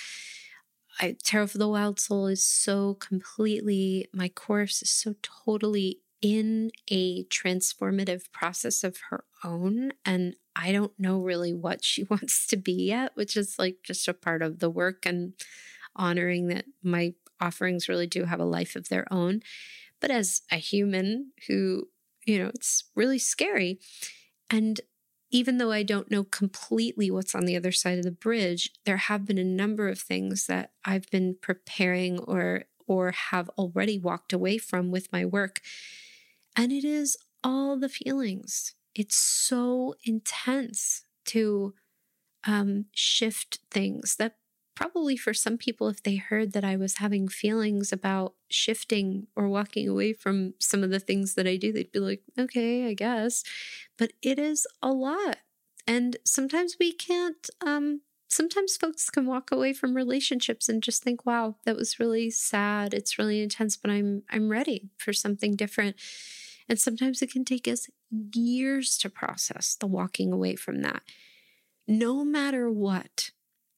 [1.00, 6.72] I, Tarot for the Wild Soul is so completely, my course is so totally in
[6.92, 9.94] a transformative process of her own.
[10.06, 14.08] And I don't know really what she wants to be yet, which is like just
[14.08, 15.34] a part of the work and
[15.96, 19.42] honoring that my offerings really do have a life of their own.
[20.02, 21.88] But as a human who,
[22.26, 23.80] you know, it's really scary.
[24.50, 24.82] And
[25.32, 28.98] even though I don't know completely what's on the other side of the bridge, there
[28.98, 34.34] have been a number of things that I've been preparing or or have already walked
[34.34, 35.62] away from with my work.
[36.56, 41.74] And it is all the feelings it's so intense to
[42.46, 44.36] um, shift things that
[44.80, 49.50] probably for some people, if they heard that I was having feelings about shifting or
[49.50, 52.94] walking away from some of the things that I do, they'd be like, okay, I
[52.94, 53.44] guess.
[53.98, 55.40] But it is a lot.
[55.86, 61.26] And sometimes we can't, um, sometimes folks can walk away from relationships and just think,
[61.26, 62.94] wow, that was really sad.
[62.94, 65.98] It's really intense, but I'm, I'm ready for something different.
[66.70, 67.90] And sometimes it can take us
[68.34, 71.02] years to process the walking away from that.
[71.86, 73.32] No matter what,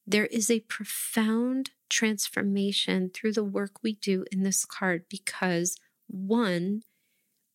[0.05, 5.77] there is a profound transformation through the work we do in this card because,
[6.07, 6.81] one,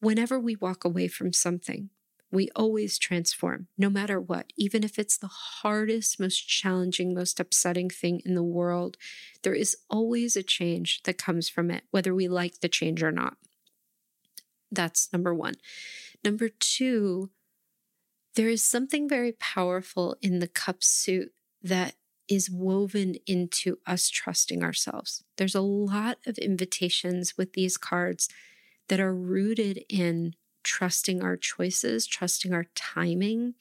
[0.01, 1.91] whenever we walk away from something,
[2.31, 4.53] we always transform, no matter what.
[4.57, 8.97] Even if it's the hardest, most challenging, most upsetting thing in the world,
[9.43, 13.13] there is always a change that comes from it, whether we like the change or
[13.13, 13.37] not.
[14.71, 15.55] That's number one.
[16.25, 17.31] Number two,
[18.35, 21.33] there is something very powerful in the cup suit
[21.63, 21.95] that
[22.29, 25.23] is woven into us trusting ourselves.
[25.37, 28.29] There's a lot of invitations with these cards
[28.89, 33.55] that are rooted in trusting our choices, trusting our timing,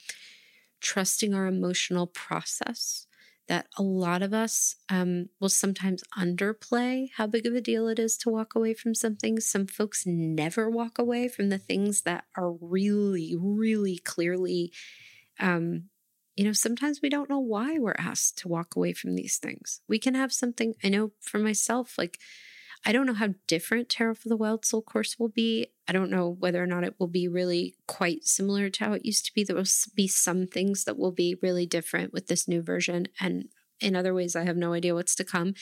[0.81, 3.07] trusting our emotional process,
[3.47, 7.99] that a lot of us um, will sometimes underplay how big of a deal it
[7.99, 9.39] is to walk away from something.
[9.39, 14.71] Some folks never walk away from the things that are really, really clearly,
[15.39, 15.89] um,
[16.35, 19.81] you know, sometimes we don't know why we're asked to walk away from these things.
[19.87, 22.19] We can have something, I know for myself, like,
[22.85, 25.67] I don't know how different Tarot for the Wild Soul course will be.
[25.87, 29.05] I don't know whether or not it will be really quite similar to how it
[29.05, 29.43] used to be.
[29.43, 29.65] There will
[29.95, 33.07] be some things that will be really different with this new version.
[33.19, 35.55] And in other ways, I have no idea what's to come.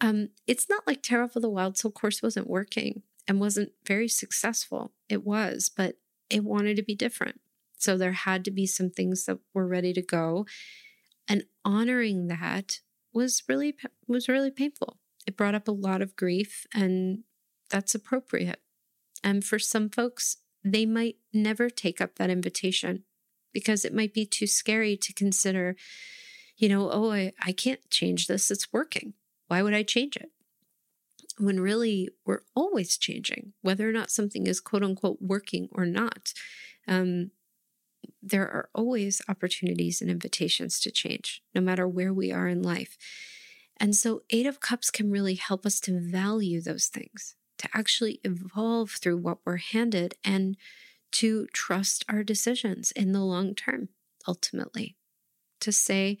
[0.00, 4.08] Um, it's not like Tarot for the Wild Soul course wasn't working and wasn't very
[4.08, 4.92] successful.
[5.08, 5.96] It was, but
[6.30, 7.40] it wanted to be different.
[7.84, 10.46] So there had to be some things that were ready to go.
[11.28, 12.80] And honoring that
[13.12, 13.76] was really
[14.08, 17.24] was really painful it brought up a lot of grief, and
[17.70, 18.60] that's appropriate.
[19.22, 23.04] And for some folks, they might never take up that invitation
[23.52, 25.76] because it might be too scary to consider,
[26.56, 28.50] you know, oh, I, I can't change this.
[28.50, 29.14] It's working.
[29.48, 30.30] Why would I change it?
[31.36, 36.32] when really we're always changing, whether or not something is quote unquote working or not.
[36.86, 37.32] Um,
[38.22, 42.96] there are always opportunities and invitations to change, no matter where we are in life.
[43.76, 48.20] And so, Eight of Cups can really help us to value those things, to actually
[48.24, 50.56] evolve through what we're handed, and
[51.12, 53.88] to trust our decisions in the long term,
[54.26, 54.96] ultimately.
[55.60, 56.18] To say,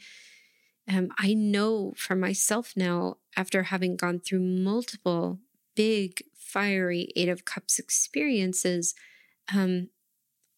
[0.88, 5.38] um, I know for myself now, after having gone through multiple
[5.74, 8.94] big, fiery Eight of Cups experiences,
[9.52, 9.88] um,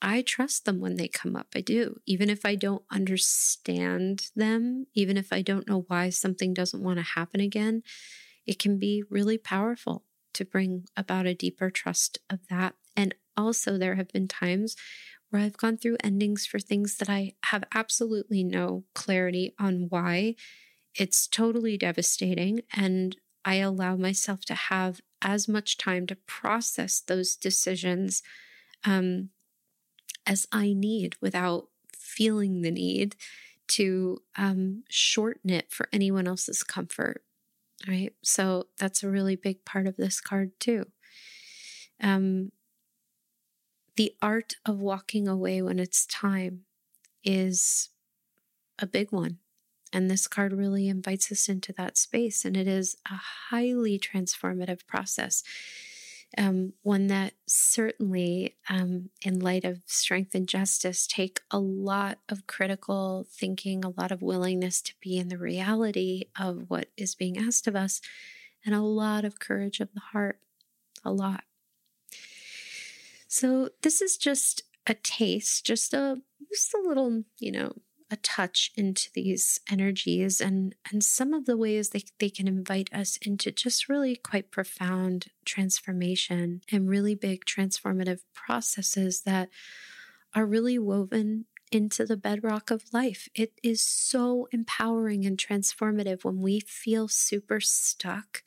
[0.02, 1.48] I trust them when they come up.
[1.54, 2.00] I do.
[2.06, 6.98] Even if I don't understand them, even if I don't know why something doesn't want
[6.98, 7.82] to happen again,
[8.46, 12.74] it can be really powerful to bring about a deeper trust of that.
[12.94, 14.76] And also, there have been times
[15.30, 20.36] where I've gone through endings for things that I have absolutely no clarity on why.
[20.94, 22.60] It's totally devastating.
[22.74, 28.22] And I allow myself to have as much time to process those decisions
[28.84, 29.30] um,
[30.26, 33.16] as I need without feeling the need
[33.68, 37.22] to um, shorten it for anyone else's comfort.
[37.86, 38.14] Right.
[38.22, 40.86] So that's a really big part of this card, too.
[42.02, 42.52] Um,
[43.96, 46.62] the art of walking away when it's time
[47.24, 47.90] is
[48.78, 49.38] a big one.
[49.92, 52.44] And this card really invites us into that space.
[52.44, 53.14] And it is a
[53.50, 55.42] highly transformative process
[56.38, 62.46] um, one that certainly, um, in light of strength and justice, take a lot of
[62.46, 67.38] critical thinking, a lot of willingness to be in the reality of what is being
[67.38, 68.00] asked of us,
[68.64, 70.38] and a lot of courage of the heart.
[71.04, 71.44] A lot.
[73.28, 76.20] So, this is just a taste, just a
[76.50, 77.72] just a little, you know,
[78.10, 82.88] a touch into these energies and and some of the ways they, they can invite
[82.92, 89.48] us into just really quite profound transformation and really big transformative processes that
[90.34, 93.28] are really woven into the bedrock of life.
[93.34, 98.42] It is so empowering and transformative when we feel super stuck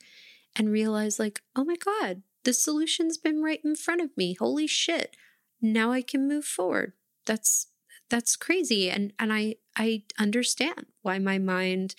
[0.56, 4.34] and realize, like, oh my God, the solution's been right in front of me.
[4.34, 5.16] Holy shit.
[5.60, 6.94] Now I can move forward.
[7.26, 7.66] That's
[8.10, 11.94] that's crazy and and i i understand why my mind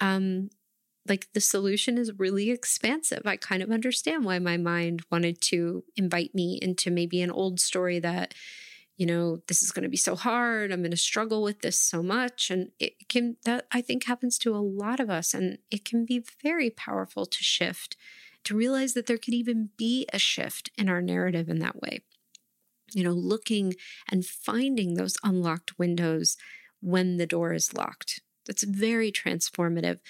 [0.00, 0.48] um
[1.08, 3.22] like the solution is really expansive.
[3.24, 7.58] I kind of understand why my mind wanted to invite me into maybe an old
[7.58, 8.34] story that
[8.96, 10.70] you know this is going to be so hard.
[10.70, 12.50] I'm going to struggle with this so much.
[12.50, 16.04] And it can that i think happens to a lot of us and it can
[16.04, 17.96] be very powerful to shift
[18.44, 22.00] to realize that there could even be a shift in our narrative in that way
[22.94, 23.74] you know, looking
[24.10, 26.36] and finding those unlocked windows
[26.80, 28.20] when the door is locked.
[28.46, 30.00] That's very transformative.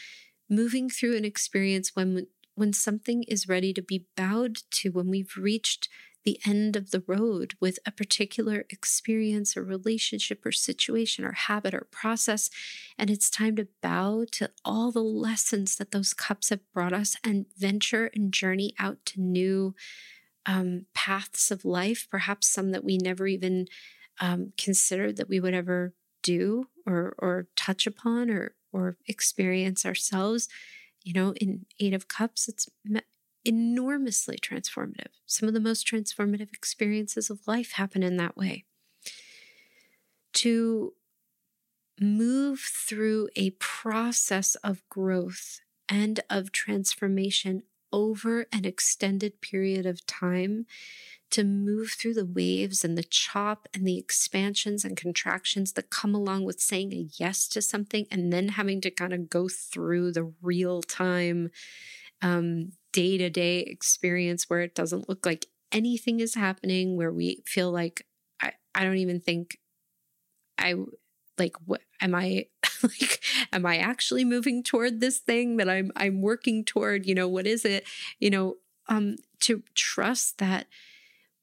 [0.49, 5.37] Moving through an experience when when something is ready to be bowed to, when we've
[5.39, 5.89] reached
[6.25, 11.75] the end of the road with a particular experience or relationship or situation or habit
[11.75, 12.49] or process.
[12.97, 17.17] And it's time to bow to all the lessons that those cups have brought us
[17.25, 19.75] and venture and journey out to new
[20.47, 23.67] um, paths of life, perhaps some that we never even
[24.21, 30.49] um, considered that we would ever do or or touch upon or or experience ourselves.
[31.03, 32.69] You know, in Eight of Cups, it's
[33.45, 35.09] enormously transformative.
[35.27, 38.65] Some of the most transformative experiences of life happen in that way.
[40.35, 40.95] To
[42.01, 47.63] move through a process of growth and of transformation
[47.93, 50.67] over an extended period of time
[51.31, 56.15] to move through the waves and the chop and the expansions and contractions that come
[56.15, 60.13] along with saying a yes to something and then having to kind of go through
[60.13, 61.51] the real time
[62.93, 67.73] day to day experience where it doesn't look like anything is happening, where we feel
[67.73, 68.07] like
[68.41, 69.59] I, I don't even think
[70.59, 70.75] I
[71.39, 72.47] like what am I
[73.01, 73.21] like
[73.53, 77.47] am I actually moving toward this thing that I'm I'm working toward you know what
[77.47, 77.85] is it
[78.19, 78.57] you know
[78.89, 80.67] um to trust that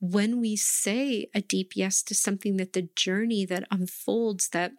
[0.01, 4.73] when we say a deep yes to something that the journey that unfolds that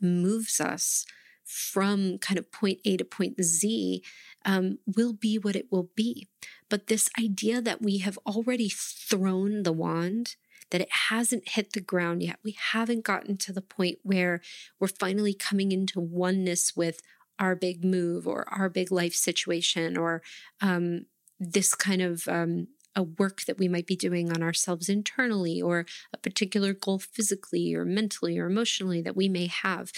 [0.00, 1.04] moves us
[1.44, 4.02] from kind of point A to point Z
[4.44, 6.28] um, will be what it will be.
[6.68, 10.36] But this idea that we have already thrown the wand
[10.70, 12.38] that it hasn't hit the ground yet.
[12.44, 14.40] We haven't gotten to the point where
[14.80, 17.00] we're finally coming into oneness with
[17.38, 20.22] our big move or our big life situation or
[20.60, 21.06] um,
[21.38, 25.84] this kind of um, a work that we might be doing on ourselves internally or
[26.14, 29.92] a particular goal physically or mentally or emotionally that we may have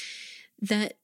[0.61, 0.95] that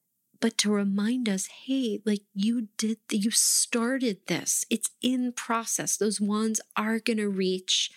[0.41, 4.65] but to remind us, hey, like you did, you started this.
[4.69, 5.97] It's in process.
[5.97, 7.89] Those wands are going to reach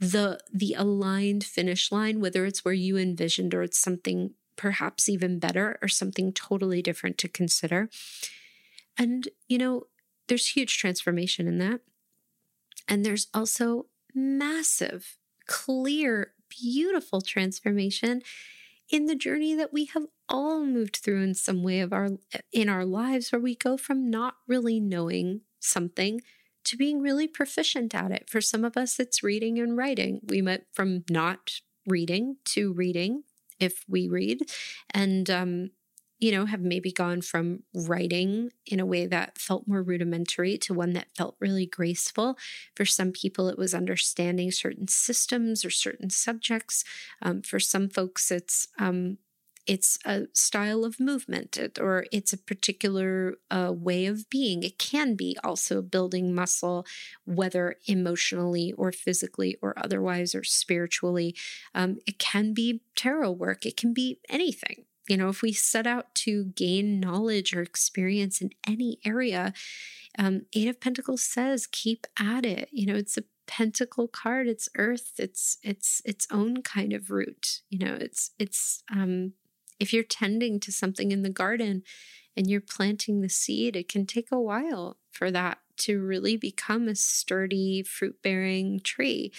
[0.00, 5.38] the the aligned finish line, whether it's where you envisioned or it's something perhaps even
[5.38, 7.88] better or something totally different to consider.
[8.98, 9.84] And you know,
[10.28, 11.80] there's huge transformation in that.
[12.88, 18.22] And there's also massive, clear, beautiful transformation
[18.90, 22.08] in the journey that we have all moved through in some way of our
[22.52, 26.20] in our lives where we go from not really knowing something
[26.64, 28.28] to being really proficient at it.
[28.28, 30.20] For some of us it's reading and writing.
[30.22, 33.24] We went from not reading to reading
[33.58, 34.42] if we read
[34.92, 35.70] and um
[36.20, 40.74] you know, have maybe gone from writing in a way that felt more rudimentary to
[40.74, 42.36] one that felt really graceful.
[42.76, 46.84] For some people, it was understanding certain systems or certain subjects.
[47.22, 49.16] Um, for some folks, it's um,
[49.70, 54.64] it's a style of movement or it's a particular uh, way of being.
[54.64, 56.84] It can be also building muscle,
[57.24, 61.36] whether emotionally or physically or otherwise or spiritually.
[61.72, 64.86] Um, it can be tarot work, it can be anything.
[65.08, 69.52] You know, if we set out to gain knowledge or experience in any area,
[70.18, 72.70] um, Eight of Pentacles says keep at it.
[72.72, 77.62] You know, it's a pentacle card it's earth it's it's its own kind of root
[77.68, 79.32] you know it's it's um
[79.80, 81.82] if you're tending to something in the garden
[82.36, 86.86] and you're planting the seed it can take a while for that to really become
[86.86, 89.32] a sturdy fruit bearing tree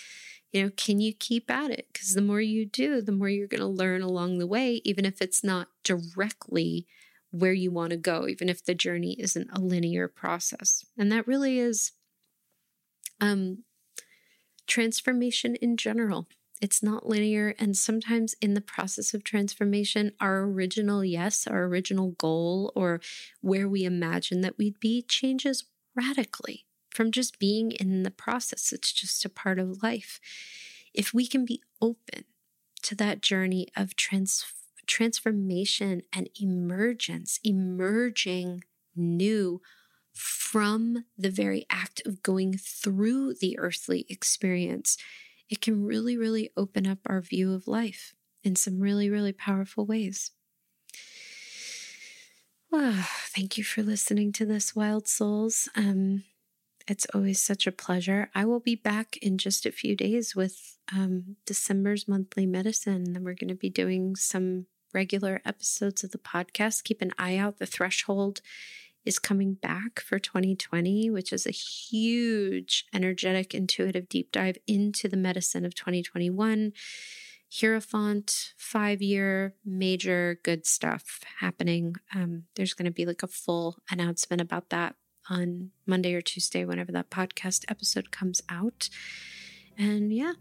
[0.52, 1.88] you know, can you keep at it?
[1.92, 5.06] Because the more you do, the more you're going to learn along the way, even
[5.06, 6.88] if it's not directly
[7.32, 10.86] where you want to go, even if the journey isn't a linear process.
[10.98, 11.94] And that really is
[13.22, 13.64] um,
[14.68, 16.28] transformation in general.
[16.62, 17.56] It's not linear.
[17.58, 23.02] And sometimes in the process of transformation, our original yes, our original goal, or
[23.42, 28.72] where we imagine that we'd be changes radically from just being in the process.
[28.72, 30.20] It's just a part of life.
[30.94, 32.26] If we can be open
[32.84, 34.54] to that journey of trans-
[34.86, 38.64] transformation and emergence, emerging
[38.96, 39.62] new
[40.14, 44.98] from the very act of going through the earthly experience,
[45.52, 49.86] it can really, really open up our view of life in some really, really powerful
[49.86, 50.32] ways.
[52.72, 55.68] Well, thank you for listening to this, Wild Souls.
[55.76, 56.24] Um,
[56.88, 58.30] it's always such a pleasure.
[58.34, 63.14] I will be back in just a few days with um, December's monthly medicine.
[63.14, 66.86] And we're going to be doing some regular episodes of the podcast.
[66.86, 67.60] Keep an eye out.
[67.60, 68.40] The threshold
[69.06, 75.18] is coming back for 2020, which is a huge, energetic, intuitive deep dive into the
[75.18, 76.74] medicine of 2021.
[77.60, 81.96] Hierophant, five year, major good stuff happening.
[82.16, 84.96] Um, there's going to be like a full announcement about that
[85.30, 88.90] on Monday or Tuesday, whenever that podcast episode comes out.
[89.78, 90.34] And yeah,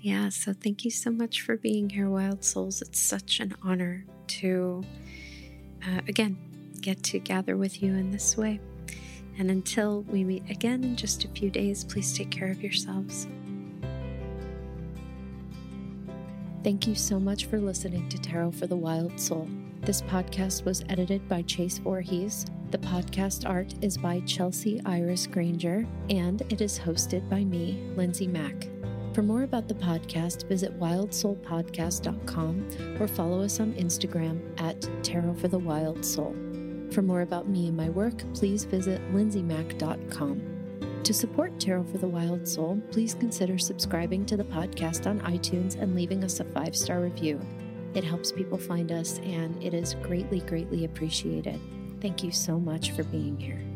[0.00, 2.82] yeah, so thank you so much for being here, Wild Souls.
[2.82, 4.84] It's such an honor to,
[5.86, 6.36] uh, again,
[6.80, 8.60] get to gather with you in this way.
[9.38, 13.28] And until we meet again in just a few days, please take care of yourselves.
[16.64, 19.48] Thank you so much for listening to Tarot for the Wild Soul.
[19.82, 25.86] This podcast was edited by Chase Voorhees the podcast art is by Chelsea Iris Granger,
[26.10, 28.68] and it is hosted by me, Lindsay Mack.
[29.14, 35.48] For more about the podcast, visit wildsoulpodcast.com or follow us on Instagram at Tarot for
[35.48, 36.36] the Wild Soul.
[36.90, 40.58] For more about me and my work, please visit lindsaymack.com.
[41.04, 45.80] To support Tarot for the Wild Soul, please consider subscribing to the podcast on iTunes
[45.80, 47.40] and leaving us a five star review.
[47.94, 51.58] It helps people find us, and it is greatly, greatly appreciated.
[52.00, 53.67] Thank you so much for being here.